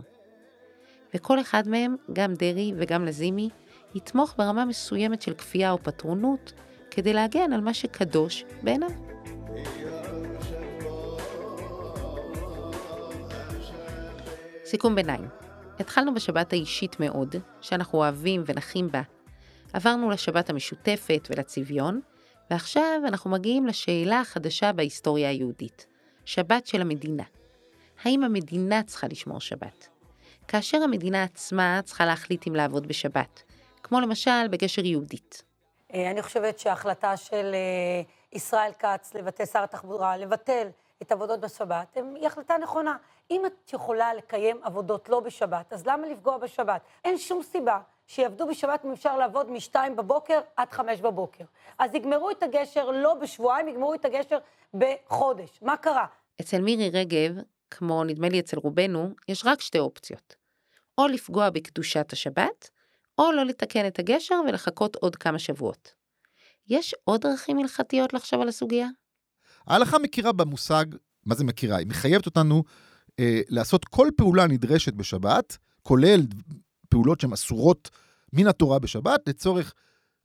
[1.15, 3.49] וכל אחד מהם, גם דרעי וגם לזימי,
[3.95, 6.53] יתמוך ברמה מסוימת של כפייה או פטרונות,
[6.91, 8.91] כדי להגן על מה שקדוש בעיניו.
[14.65, 15.29] סיכום ביניים.
[15.79, 19.03] התחלנו בשבת האישית מאוד, שאנחנו אוהבים ונחים בה.
[19.73, 22.01] עברנו לשבת המשותפת ולצביון,
[22.51, 25.87] ועכשיו אנחנו מגיעים לשאלה החדשה בהיסטוריה היהודית.
[26.25, 27.23] שבת של המדינה.
[28.05, 29.89] האם המדינה צריכה לשמור שבת?
[30.49, 33.43] כאשר המדינה עצמה צריכה להחליט אם לעבוד בשבת,
[33.83, 35.43] כמו למשל בגשר יהודית.
[35.95, 40.69] אה, אני חושבת שההחלטה של אה, ישראל כץ, לבטל שר התחבורה, לבטל
[41.03, 42.97] את עבודות בשבת, היא החלטה נכונה.
[43.31, 46.81] אם את יכולה לקיים עבודות לא בשבת, אז למה לפגוע בשבת?
[47.05, 47.79] אין שום סיבה
[48.11, 51.45] שיעבדו בשבת אם אפשר לעבוד משתיים בבוקר עד חמש בבוקר.
[51.79, 54.39] אז יגמרו את הגשר לא בשבועיים, יגמרו את הגשר
[54.75, 55.59] בחודש.
[55.63, 56.07] מה קרה?
[56.41, 57.33] אצל מירי רגב,
[57.71, 60.37] כמו נדמה לי אצל רובנו, יש רק שתי אופציות.
[60.99, 62.71] או לפגוע בקדושת השבת,
[63.19, 65.95] או לא לתקן את הגשר ולחכות עוד כמה שבועות.
[66.69, 68.89] יש עוד דרכים הלכתיות לחשוב על הסוגיה?
[69.67, 70.85] ההלכה מכירה במושג,
[71.27, 71.77] מה זה מכירה?
[71.77, 72.63] היא מחייבת אותנו
[73.21, 76.21] אה, לעשות כל פעולה נדרשת בשבת, כולל
[76.91, 77.91] פעולות שהן אסורות
[78.33, 79.75] מן התורה בשבת, לצורך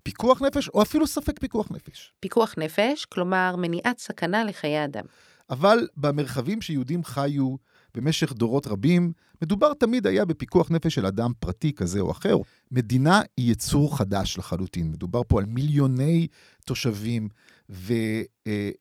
[0.04, 2.14] פיקוח נפש, או אפילו ספק פיקוח נפש.
[2.20, 5.04] פיקוח נפש, כלומר מניעת סכנה לחיי אדם.
[5.50, 7.56] אבל במרחבים שיהודים חיו
[7.96, 12.38] במשך דורות רבים, מדובר תמיד היה בפיקוח נפש של אדם פרטי כזה או אחר.
[12.72, 14.92] מדינה היא יצור חדש לחלוטין.
[14.92, 16.28] מדובר פה על מיליוני
[16.66, 17.30] תושבים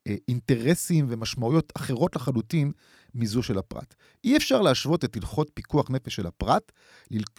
[0.09, 2.73] ואינטרסים ומשמעויות אחרות לחלוטין
[3.15, 3.95] מזו של הפרט.
[4.25, 6.73] אי אפשר להשוות את הלכות פיקוח נפש של הפרט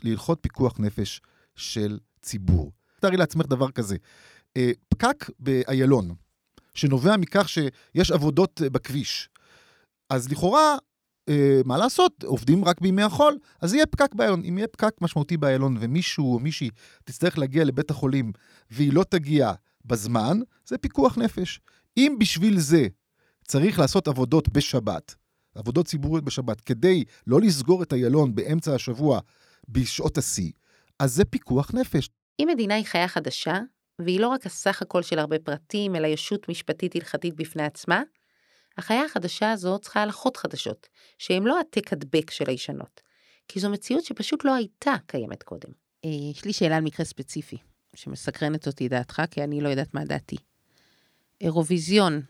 [0.04, 1.22] להלכות פיקוח נפש
[1.56, 2.72] של ציבור.
[3.02, 3.98] תארי לעצמך דבר כזה,
[4.58, 6.16] אה, פקק באיילון,
[6.74, 9.30] שנובע מכך שיש עבודות בכביש.
[10.10, 10.78] אז לכאורה,
[11.30, 14.44] אה, מה לעשות, עובדים רק בימי החול, אז יהיה פקק באיילון.
[14.50, 16.70] אם יהיה פקק משמעותי באיילון ומישהו או מישהי
[17.04, 18.32] תצטרך להגיע לבית החולים
[18.70, 19.54] והיא לא תגיע
[19.86, 21.60] בזמן, זה פיקוח נפש.
[21.98, 22.88] אם בשביל זה
[23.48, 25.16] צריך לעשות עבודות בשבת,
[25.56, 29.20] עבודות ציבוריות בשבת, כדי לא לסגור את איילון באמצע השבוע
[29.70, 30.52] בשעות השיא,
[31.00, 32.10] אז זה פיקוח נפש.
[32.40, 33.60] אם מדינה היא חיה חדשה,
[34.00, 38.02] והיא לא רק הסך הכל של הרבה פרטים, אלא ישות משפטית הלכתית בפני עצמה,
[38.78, 40.88] החיה החדשה הזו צריכה הלכות חדשות,
[41.18, 43.02] שהן לא העתק הדבק של הישנות,
[43.48, 45.70] כי זו מציאות שפשוט לא הייתה קיימת קודם.
[46.06, 47.58] אה, יש לי שאלה על מקרה ספציפי,
[47.96, 50.36] שמסקרנת אותי דעתך, כי אני לא יודעת מה דעתי.
[51.42, 52.22] אירוויזיון,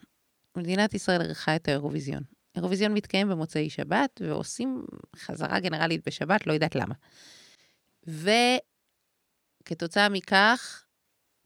[0.57, 2.34] מדינת ישראל ערכה את האירוויזיון.
[2.55, 6.95] אירוויזיון מתקיים במוצאי שבת, ועושים חזרה גנרלית בשבת, לא יודעת למה.
[9.63, 10.85] וכתוצאה מכך,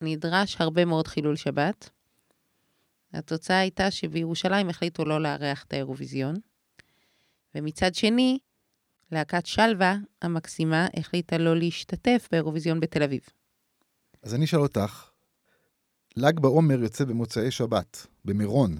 [0.01, 1.89] נדרש הרבה מאוד חילול שבת.
[3.13, 6.35] התוצאה הייתה שבירושלים החליטו לא לארח את האירוויזיון,
[7.55, 8.39] ומצד שני,
[9.11, 13.21] להקת שלווה המקסימה החליטה לא להשתתף באירוויזיון בתל אביב.
[14.23, 15.09] אז אני אשאל אותך,
[16.17, 18.77] ל"ג בעומר יוצא במוצאי שבת, במירון,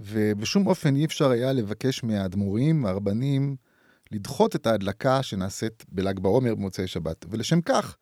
[0.00, 3.56] ובשום אופן אי אפשר היה לבקש מהאדמו"רים, הרבנים,
[4.12, 7.26] לדחות את ההדלקה שנעשית בל"ג בעומר במוצאי שבת.
[7.30, 7.96] ולשם כך,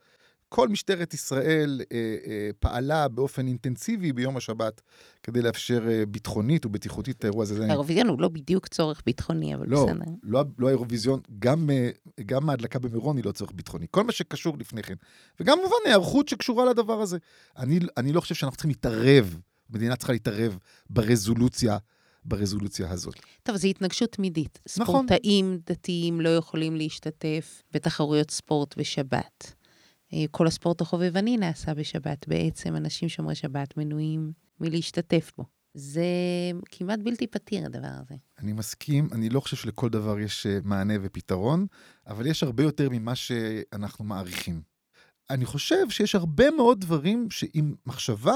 [0.48, 4.80] כל משטרת ישראל אה, אה, פעלה באופן אינטנסיבי ביום השבת
[5.22, 7.66] כדי לאפשר אה, ביטחונית ובטיחותית את האירוע הזה.
[7.66, 10.04] האירוויזיון הוא לא בדיוק צורך ביטחוני, אבל לא, בסדר.
[10.22, 11.90] לא, לא האירוויזיון, גם, אה,
[12.26, 13.86] גם ההדלקה במירון היא לא צורך ביטחוני.
[13.90, 14.94] כל מה שקשור לפני כן.
[15.40, 17.18] וגם כמובן היערכות שקשורה לדבר הזה.
[17.56, 19.38] אני, אני לא חושב שאנחנו צריכים להתערב,
[19.70, 20.58] מדינה צריכה להתערב
[20.90, 21.78] ברזולוציה.
[22.28, 23.14] ברזולוציה הזאת.
[23.42, 24.58] טוב, זו התנגשות תמידית.
[24.78, 25.06] נכון.
[25.06, 29.54] ספורטאים דתיים לא יכולים להשתתף בתחרויות ספורט בשבת.
[30.12, 32.28] אה, כל הספורט החובבני נעשה בשבת.
[32.28, 35.44] בעצם אנשים שומרי שבת מנועים מלהשתתף בו.
[35.74, 36.04] זה
[36.70, 38.14] כמעט בלתי פתיר, הדבר הזה.
[38.38, 41.66] אני מסכים, אני לא חושב שלכל דבר יש אה, מענה ופתרון,
[42.06, 44.62] אבל יש הרבה יותר ממה שאנחנו מעריכים.
[45.30, 48.34] אני חושב שיש הרבה מאוד דברים שעם מחשבה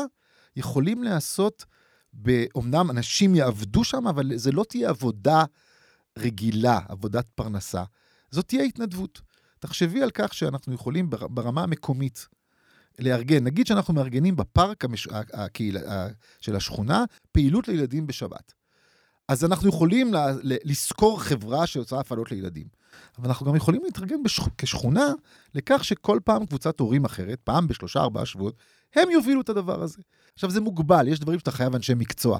[0.56, 1.64] יכולים להיעשות,
[2.54, 5.44] אומנם אנשים יעבדו שם, אבל זה לא תהיה עבודה
[6.18, 7.84] רגילה, עבודת פרנסה.
[8.30, 9.20] זאת תהיה התנדבות.
[9.58, 12.26] תחשבי על כך שאנחנו יכולים ברמה המקומית
[12.98, 15.08] לארגן, נגיד שאנחנו מארגנים בפארק המש...
[15.32, 15.76] הקהיל...
[16.40, 18.52] של השכונה פעילות לילדים בשבת.
[19.28, 20.12] אז אנחנו יכולים.
[20.42, 22.66] לשכור חברה שעושה הפעלות לילדים.
[23.18, 24.48] אבל אנחנו גם יכולים להתארגן בשכ...
[24.58, 25.12] כשכונה
[25.54, 28.54] לכך שכל פעם קבוצת הורים אחרת, פעם בשלושה ארבעה שבועות,
[28.94, 30.02] הם יובילו את הדבר הזה.
[30.34, 32.38] עכשיו זה מוגבל, יש דברים שאתה חייב אנשי מקצוע,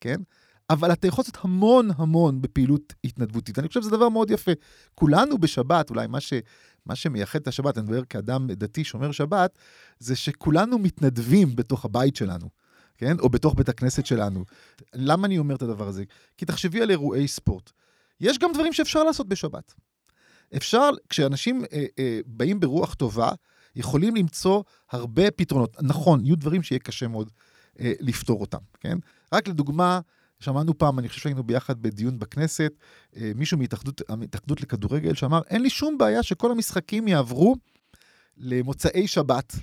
[0.00, 0.16] כן?
[0.70, 3.58] אבל אתה יכול לעשות המון המון בפעילות התנדבותית.
[3.58, 4.52] אני חושב שזה דבר מאוד יפה.
[4.94, 6.32] כולנו בשבת, אולי מה, ש,
[6.86, 9.58] מה שמייחד את השבת, אני מדבר כאדם דתי שומר שבת,
[9.98, 12.48] זה שכולנו מתנדבים בתוך הבית שלנו,
[12.98, 13.18] כן?
[13.18, 14.44] או בתוך בית הכנסת שלנו.
[14.94, 16.04] למה אני אומר את הדבר הזה?
[16.36, 17.70] כי תחשבי על אירועי ספורט.
[18.20, 19.74] יש גם דברים שאפשר לעשות בשבת.
[20.56, 23.30] אפשר, כשאנשים אה, אה, באים ברוח טובה,
[23.76, 25.76] יכולים למצוא הרבה פתרונות.
[25.82, 27.30] נכון, יהיו דברים שיהיה קשה מאוד
[27.80, 28.98] אה, לפתור אותם, כן?
[29.32, 30.00] רק לדוגמה,
[30.40, 32.72] שמענו פעם, אני חושב שהיינו ביחד בדיון בכנסת,
[33.16, 33.58] אה, מישהו
[34.16, 37.56] מהתאחדות לכדורגל שאמר, אין לי שום בעיה שכל המשחקים יעברו
[38.36, 39.54] למוצאי שבת.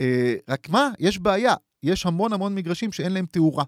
[0.00, 3.64] אה, רק מה, יש בעיה, יש המון המון מגרשים שאין להם תאורה.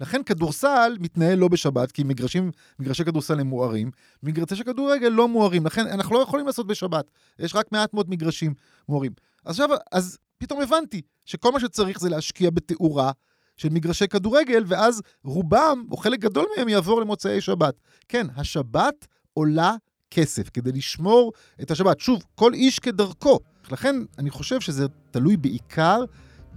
[0.00, 3.90] לכן כדורסל מתנהל לא בשבת, כי מגרשים, מגרשי כדורסל הם מוארים,
[4.22, 7.10] מגרשי כדורגל לא מוארים, לכן אנחנו לא יכולים לעשות בשבת.
[7.38, 8.54] יש רק מעט מאוד מגרשים
[8.88, 9.12] מוארים.
[9.44, 13.12] אז עכשיו, אז פתאום הבנתי שכל מה שצריך זה להשקיע בתאורה
[13.56, 17.74] של מגרשי כדורגל, ואז רובם, או חלק גדול מהם, יעבור למוצאי שבת.
[18.08, 19.74] כן, השבת עולה
[20.10, 21.32] כסף כדי לשמור
[21.62, 22.00] את השבת.
[22.00, 23.38] שוב, כל איש כדרכו.
[23.70, 26.04] לכן אני חושב שזה תלוי בעיקר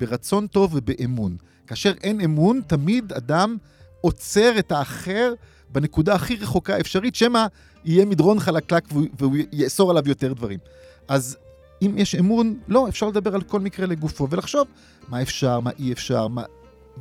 [0.01, 1.37] ברצון טוב ובאמון.
[1.67, 3.57] כאשר אין אמון, תמיד אדם
[4.01, 5.33] עוצר את האחר
[5.69, 7.45] בנקודה הכי רחוקה אפשרית, שמא
[7.85, 8.83] יהיה מדרון חלקלק
[9.19, 10.59] והוא יאסור עליו יותר דברים.
[11.07, 11.37] אז
[11.81, 14.67] אם יש אמון, לא, אפשר לדבר על כל מקרה לגופו ולחשוב
[15.07, 16.43] מה אפשר, מה אי אפשר, מה...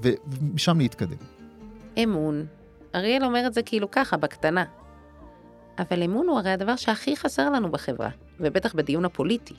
[0.03, 1.17] ומשם להתקדם.
[2.03, 2.47] אמון.
[2.95, 4.65] אריאל אומר את זה כאילו ככה, בקטנה.
[5.79, 8.11] אבל אמון הוא הרי הדבר שהכי חסר לנו בחברה,
[8.41, 9.55] ובטח בדיון הפוליטי.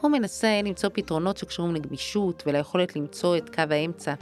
[0.00, 4.14] הוא מנסה למצוא פתרונות שקשורים לגמישות וליכולת למצוא את קו האמצע.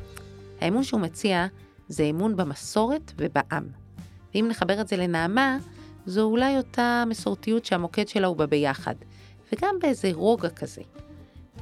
[0.61, 1.47] האמון שהוא מציע
[1.89, 3.69] זה אמון במסורת ובעם.
[4.35, 5.59] ואם נחבר את זה לנעמה,
[6.07, 8.95] זו אולי אותה מסורתיות שהמוקד שלה הוא בביחד,
[9.53, 10.83] וגם באיזה רוגע כזה.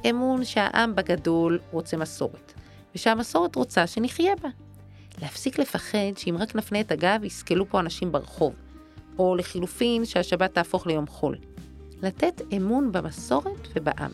[0.09, 2.53] אמון שהעם בגדול רוצה מסורת,
[2.95, 4.49] ושהמסורת רוצה שנחיה בה.
[5.21, 8.53] להפסיק לפחד שאם רק נפנה את הגב יסקלו פה אנשים ברחוב,
[9.19, 11.37] או לחילופין שהשבת תהפוך ליום חול.
[12.01, 14.11] לתת אמון במסורת ובעם.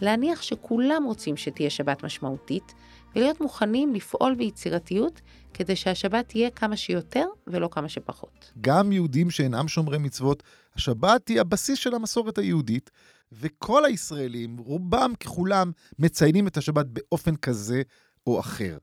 [0.00, 2.74] להניח שכולם רוצים שתהיה שבת משמעותית,
[3.16, 5.20] ולהיות מוכנים לפעול ביצירתיות
[5.54, 8.52] כדי שהשבת תהיה כמה שיותר ולא כמה שפחות.
[8.60, 10.42] גם יהודים שאינם שומרי מצוות,
[10.74, 12.90] השבת היא הבסיס של המסורת היהודית,
[13.32, 17.82] וכל הישראלים, רובם ככולם, מציינים את השבת באופן כזה
[18.26, 18.78] או אחר.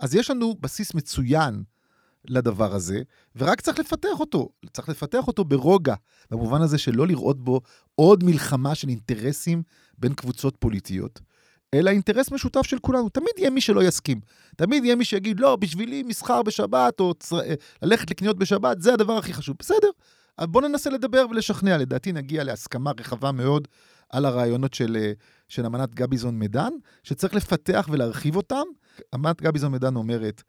[0.00, 1.62] אז יש לנו בסיס מצוין
[2.28, 3.02] לדבר הזה,
[3.36, 4.48] ורק צריך לפתח אותו.
[4.72, 5.94] צריך לפתח אותו ברוגע,
[6.30, 7.60] במובן הזה שלא לראות בו
[7.94, 9.62] עוד מלחמה של אינטרסים
[9.98, 11.20] בין קבוצות פוליטיות,
[11.74, 13.08] אלא אינטרס משותף של כולנו.
[13.08, 14.20] תמיד יהיה מי שלא יסכים.
[14.56, 17.40] תמיד יהיה מי שיגיד, לא, בשבילי מסחר בשבת, או צר...
[17.82, 19.56] ללכת לקניות בשבת, זה הדבר הכי חשוב.
[19.58, 19.88] בסדר,
[20.38, 21.78] אז בואו ננסה לדבר ולשכנע.
[21.78, 23.68] לדעתי נגיע להסכמה רחבה מאוד
[24.10, 25.12] על הרעיונות של,
[25.48, 28.64] של אמנת גביזון מדן, שצריך לפתח ולהרחיב אותם.
[29.14, 30.42] אמנת גביזון מדן אומרת,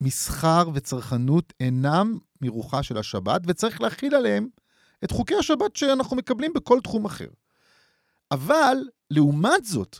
[0.00, 4.48] מסחר וצרכנות אינם מרוחה של השבת, וצריך להכיל עליהם
[5.04, 7.28] את חוקי השבת שאנחנו מקבלים בכל תחום אחר.
[8.30, 8.76] אבל,
[9.10, 9.98] לעומת זאת,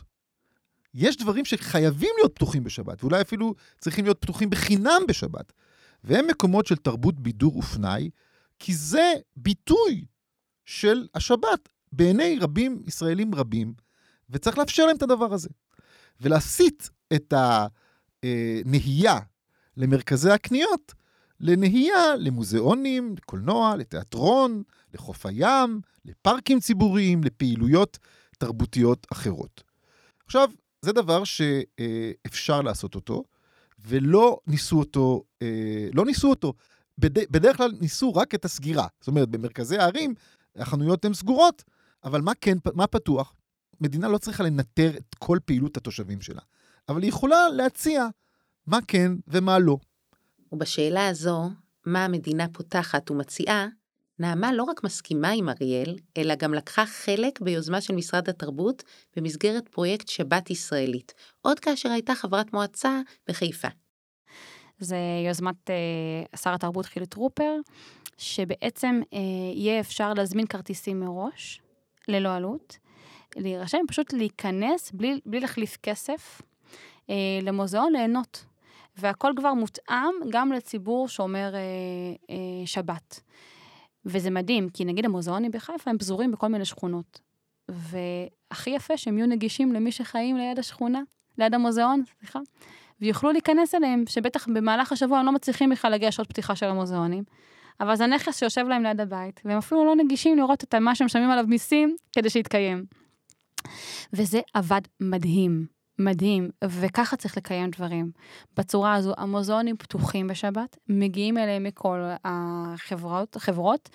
[0.93, 5.53] יש דברים שחייבים להיות פתוחים בשבת, ואולי אפילו צריכים להיות פתוחים בחינם בשבת.
[6.03, 8.09] והם מקומות של תרבות בידור ופנאי,
[8.59, 10.05] כי זה ביטוי
[10.65, 13.73] של השבת בעיני רבים, ישראלים רבים,
[14.29, 15.49] וצריך לאפשר להם את הדבר הזה.
[16.21, 17.33] ולהסיט את
[18.23, 19.19] הנהייה
[19.79, 20.93] למרכזי הקניות,
[21.39, 24.63] לנהייה למוזיאונים, לקולנוע, לתיאטרון,
[24.93, 27.97] לחוף הים, לפארקים ציבוריים, לפעילויות
[28.37, 29.63] תרבותיות אחרות.
[30.25, 30.49] עכשיו,
[30.81, 33.23] זה דבר שאפשר לעשות אותו,
[33.87, 36.53] ולא ניסו אותו, אה, לא ניסו אותו.
[36.97, 37.31] בד...
[37.31, 38.87] בדרך כלל ניסו רק את הסגירה.
[38.99, 40.13] זאת אומרת, במרכזי הערים
[40.55, 41.63] החנויות הן סגורות,
[42.03, 43.33] אבל מה כן, מה פתוח?
[43.81, 46.41] מדינה לא צריכה לנטר את כל פעילות התושבים שלה,
[46.89, 48.07] אבל היא יכולה להציע
[48.69, 49.77] מה כן ומה לא.
[50.51, 51.49] ובשאלה הזו,
[51.85, 53.67] מה המדינה פותחת ומציעה,
[54.19, 58.83] נעמה לא רק מסכימה עם אריאל, אלא גם לקחה חלק ביוזמה של משרד התרבות
[59.15, 63.67] במסגרת פרויקט שבת ישראלית, עוד כאשר הייתה חברת מועצה בחיפה.
[64.79, 64.97] זה
[65.27, 67.55] יוזמת אה, שר התרבות חילי טרופר,
[68.17, 69.19] שבעצם אה,
[69.53, 71.61] יהיה אפשר להזמין כרטיסים מראש,
[72.07, 72.77] ללא עלות,
[73.35, 76.41] להירשם, פשוט להיכנס בלי, בלי להחליף כסף
[77.09, 78.45] אה, למוזיאון, ליהנות.
[78.99, 81.59] והכל כבר מותאם גם לציבור שאומר אה,
[82.29, 83.19] אה, שבת.
[84.05, 87.21] וזה מדהים, כי נגיד המוזיאונים בחיפה הם פזורים בכל מיני שכונות.
[87.69, 91.01] והכי יפה שהם יהיו נגישים למי שחיים ליד השכונה,
[91.37, 92.39] ליד המוזיאון, סליחה,
[93.01, 97.23] ויוכלו להיכנס אליהם, שבטח במהלך השבוע הם לא מצליחים בכלל להגיע שעות פתיחה של המוזיאונים.
[97.79, 101.05] אבל זה נכס שיושב להם ליד הבית, והם אפילו לא נגישים לראות את מה שהם
[101.05, 102.85] משלמים עליו מיסים כדי שיתקיים.
[104.13, 105.65] וזה עבד מדהים,
[105.99, 108.11] מדהים, וככה צריך לקיים דברים.
[108.57, 113.89] בצורה הזו, המוזיאונים פתוחים בשבת, מגיעים אליהם מכל החברות, החברות,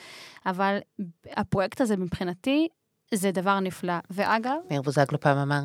[0.46, 0.78] אבל
[1.26, 2.68] הפרויקט הזה מבחינתי
[3.14, 3.94] זה דבר נפלא.
[4.10, 4.56] ואגב...
[4.70, 5.62] מאיר בוזגלו פעם אמר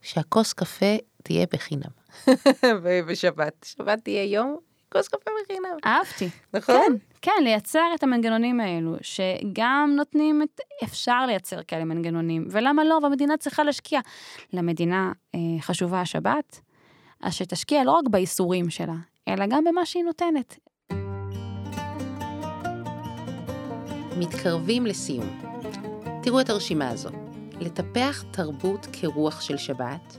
[0.00, 1.90] שהכוס קפה תהיה בחינם.
[3.08, 3.66] בשבת.
[3.68, 4.58] שבת תהיה יום
[4.96, 5.76] כוס קפה בחינם.
[5.86, 6.28] אהבתי.
[6.54, 6.76] נכון?
[6.76, 6.92] כן,
[7.22, 10.60] כן, לייצר את המנגנונים האלו, שגם נותנים את...
[10.84, 12.98] אפשר לייצר כאלה מנגנונים, ולמה לא?
[13.02, 14.00] והמדינה צריכה להשקיע.
[14.52, 16.60] למדינה אה, חשובה השבת,
[17.22, 18.94] אז שתשקיע לא רק באיסורים שלה,
[19.28, 20.58] אלא גם במה שהיא נותנת.
[24.18, 25.40] מתקרבים לסיום.
[26.22, 27.10] תראו את הרשימה הזו.
[27.60, 30.16] לטפח תרבות כרוח של שבת,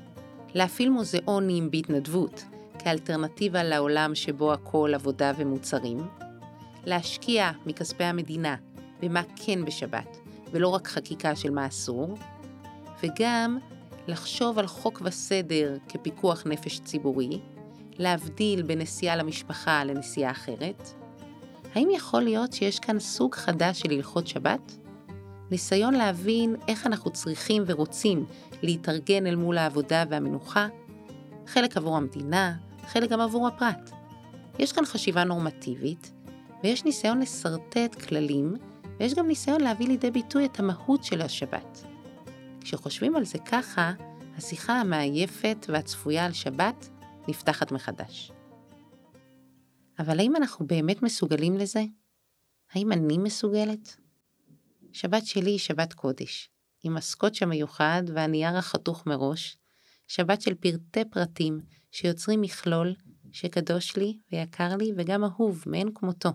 [0.53, 2.43] להפעיל מוזיאונים בהתנדבות,
[2.85, 5.97] כאלטרנטיבה לעולם שבו הכל עבודה ומוצרים,
[6.85, 8.55] להשקיע מכספי המדינה
[9.01, 10.17] במה כן בשבת,
[10.51, 12.17] ולא רק חקיקה של מה אסור,
[13.03, 13.59] וגם
[14.07, 17.39] לחשוב על חוק וסדר כפיקוח נפש ציבורי,
[17.97, 20.89] להבדיל בין נסיעה למשפחה לנסיעה אחרת.
[21.75, 24.77] האם יכול להיות שיש כאן סוג חדש של הלכות שבת?
[25.51, 28.25] ניסיון להבין איך אנחנו צריכים ורוצים
[28.61, 30.67] להתארגן אל מול העבודה והמנוחה,
[31.47, 32.55] חלק עבור המדינה,
[32.87, 33.91] חלק גם עבור הפרט.
[34.59, 36.11] יש כאן חשיבה נורמטיבית,
[36.63, 38.53] ויש ניסיון לשרטט כללים,
[38.99, 41.85] ויש גם ניסיון להביא לידי ביטוי את המהות של השבת.
[42.61, 43.93] כשחושבים על זה ככה,
[44.37, 46.89] השיחה המעייפת והצפויה על שבת
[47.27, 48.31] נפתחת מחדש.
[49.99, 51.83] אבל האם אנחנו באמת מסוגלים לזה?
[52.71, 53.95] האם אני מסוגלת?
[54.93, 56.49] שבת שלי היא שבת קודש,
[56.83, 59.57] עם הסקוץ' המיוחד והנייר החתוך מראש,
[60.07, 61.59] שבת של פרטי פרטים
[61.95, 62.93] שיוצרים מכלול
[63.31, 66.29] שקדוש לי ויקר לי וגם אהוב מאין כמותו.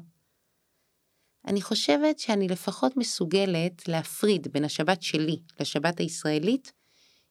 [1.46, 6.72] אני חושבת שאני לפחות מסוגלת להפריד בין השבת שלי לשבת הישראלית,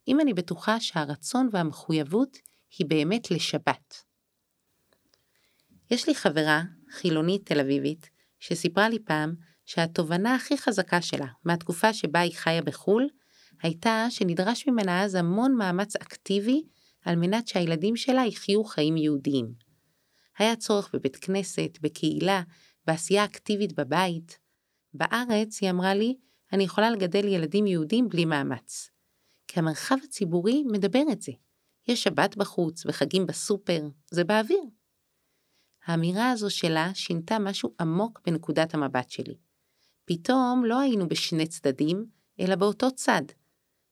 [0.07, 2.37] אם אני בטוחה שהרצון והמחויבות
[2.77, 4.03] היא באמת לשבת.
[5.91, 6.61] יש לי חברה,
[6.91, 8.09] חילונית תל אביבית,
[8.39, 13.07] שסיפרה לי פעם שהתובנה הכי חזקה שלה מהתקופה שבה היא חיה בחו"ל,
[13.61, 16.63] הייתה שנדרש ממנה אז המון מאמץ אקטיבי
[17.05, 19.53] על מנת שהילדים שלה יחיו חיים יהודיים.
[20.37, 22.41] היה צורך בבית כנסת, בקהילה,
[22.85, 24.39] בעשייה אקטיבית בבית.
[24.93, 26.17] בארץ, היא אמרה לי,
[26.53, 28.89] אני יכולה לגדל ילדים יהודים בלי מאמץ.
[29.47, 31.31] כי המרחב הציבורי מדבר את זה.
[31.87, 33.81] יש שבת בחוץ וחגים בסופר,
[34.11, 34.63] זה באוויר.
[35.85, 39.35] האמירה הזו שלה שינתה משהו עמוק בנקודת המבט שלי.
[40.05, 42.05] פתאום לא היינו בשני צדדים,
[42.39, 43.21] אלא באותו צד.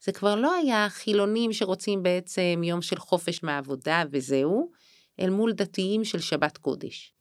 [0.04, 4.72] זה כבר לא היה חילונים שרוצים בעצם יום של חופש מהעבודה וזהו,
[5.20, 7.14] אל מול דתיים של שבת קודש.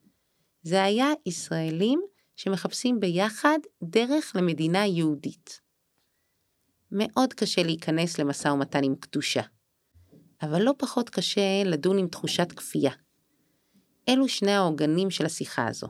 [0.62, 2.01] זה היה ישראלים
[2.37, 5.61] שמחפשים ביחד דרך למדינה יהודית.
[6.93, 9.43] מאוד קשה להיכנס למשא ומתן עם קדושה,
[10.43, 12.93] אבל לא פחות קשה לדון עם תחושת כפייה.
[14.09, 15.87] אלו שני העוגנים של השיחה הזו.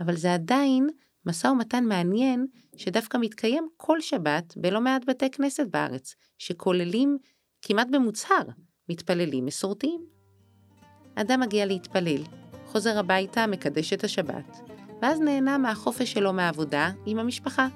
[0.00, 0.88] אבל זה עדיין
[1.26, 2.46] משא ומתן מעניין
[2.76, 7.18] שדווקא מתקיים כל שבת בלא מעט בתי כנסת בארץ, שכוללים
[7.62, 8.42] כמעט במוצהר
[8.88, 10.00] מתפללים מסורתיים.
[11.14, 12.22] אדם מגיע להתפלל,
[12.66, 14.58] חוזר הביתה, מקדש את השבת,
[15.02, 17.68] ואז נהנה מהחופש שלו מהעבודה עם המשפחה.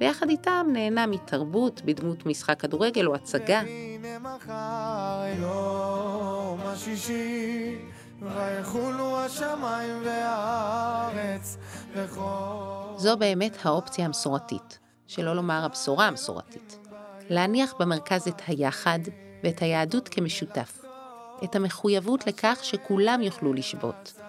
[0.00, 3.62] ויחד איתם נהנה מתרבות בדמות משחק כדורגל או הצגה.
[3.66, 7.78] והנה מחר יום השישי
[8.20, 11.56] ויחולו השמיים והארץ
[11.94, 12.81] וכל...
[13.02, 16.78] זו באמת האופציה המסורתית, שלא לומר הבשורה המסורתית.
[17.30, 18.98] להניח במרכז את היחד
[19.44, 20.84] ואת היהדות כמשותף.
[21.44, 24.20] את המחויבות לכך שכולם יוכלו לשבות.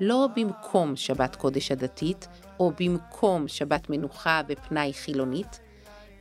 [0.00, 2.28] לא במקום שבת קודש הדתית,
[2.60, 5.60] או במקום שבת מנוחה ופנאי חילונית,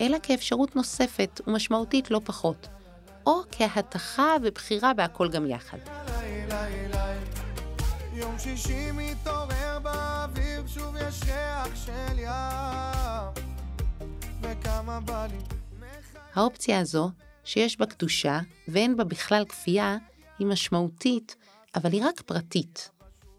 [0.01, 2.67] אלא כאפשרות נוספת ומשמעותית לא פחות,
[3.25, 5.77] או כהתכה ובחירה בהכל גם יחד.
[8.13, 9.79] יום שישי מתעורר
[10.33, 13.45] באוויר, שוב יש ריח של ים,
[14.41, 15.37] וכמה בא לי...
[16.33, 17.09] האופציה הזו,
[17.43, 19.97] שיש בה קדושה ואין בה בכלל כפייה,
[20.39, 21.35] היא משמעותית,
[21.75, 22.91] אבל היא רק פרטית.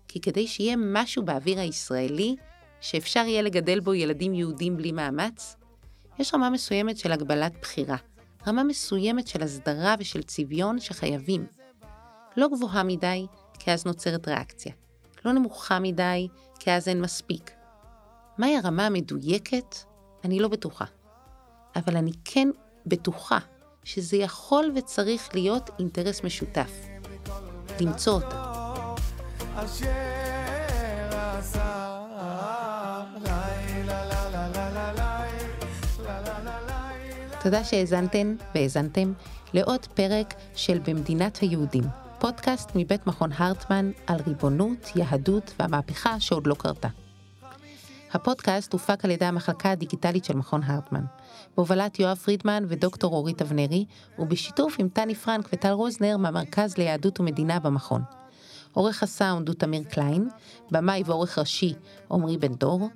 [0.09, 2.37] כי כדי שיהיה משהו באוויר הישראלי,
[2.81, 5.57] שאפשר יהיה לגדל בו ילדים יהודים בלי מאמץ,
[6.19, 7.97] יש רמה מסוימת של הגבלת בחירה,
[8.47, 11.47] רמה מסוימת של הסדרה ושל צביון שחייבים.
[12.37, 13.27] לא גבוהה מדי,
[13.59, 14.73] כי אז נוצרת ריאקציה.
[15.25, 16.29] לא נמוכה מדי,
[16.59, 17.51] כי אז אין מספיק.
[18.39, 19.77] מהי הרמה המדויקת?
[20.25, 20.85] אני לא בטוחה.
[21.77, 22.49] אבל אני כן
[22.87, 23.39] בטוחה
[23.85, 26.71] שזה יכול וצריך להיות אינטרס משותף.
[27.81, 28.49] למצוא אותה.
[37.43, 39.13] תודה שהאזנתן והאזנתם
[39.55, 41.85] לעוד פרק של במדינת היהודים,
[42.21, 46.89] פודקאסט מבית מכון הרטמן על ריבונות, יהדות והמהפכה שעוד לא קרתה.
[48.13, 51.05] הפודקאסט הופק על ידי המחלקה הדיגיטלית של מכון הרטמן,
[51.57, 53.85] בהובלת יואב פרידמן ודוקטור אורית אבנרי,
[54.19, 58.03] ובשיתוף עם טני פרנק וטל רוזנר מהמרכז ליהדות ומדינה במכון.
[58.73, 60.29] עורך הסאונד הוא תמיר קליין,
[60.71, 61.75] במאי ועורך ראשי
[62.11, 62.89] עמרי בן דור.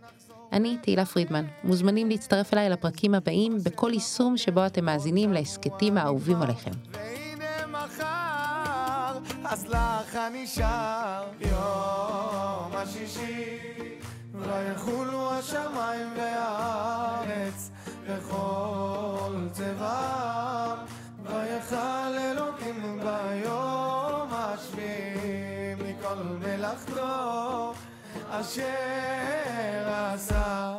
[0.53, 6.43] אני תהילה פרידמן, מוזמנים להצטרף אליי לפרקים הבאים בכל יישום שבו אתם מאזינים להסכתים האהובים
[6.43, 6.73] עליכם.
[9.45, 13.59] אז לך הנשאר יום השישי
[14.35, 17.71] ויחולו השמיים והארץ
[18.09, 20.75] בכל צבא,
[21.25, 27.73] ויחל אלוקים ביום השביעי מכל מלאכתו
[28.31, 28.65] אשר
[29.89, 30.73] עשה.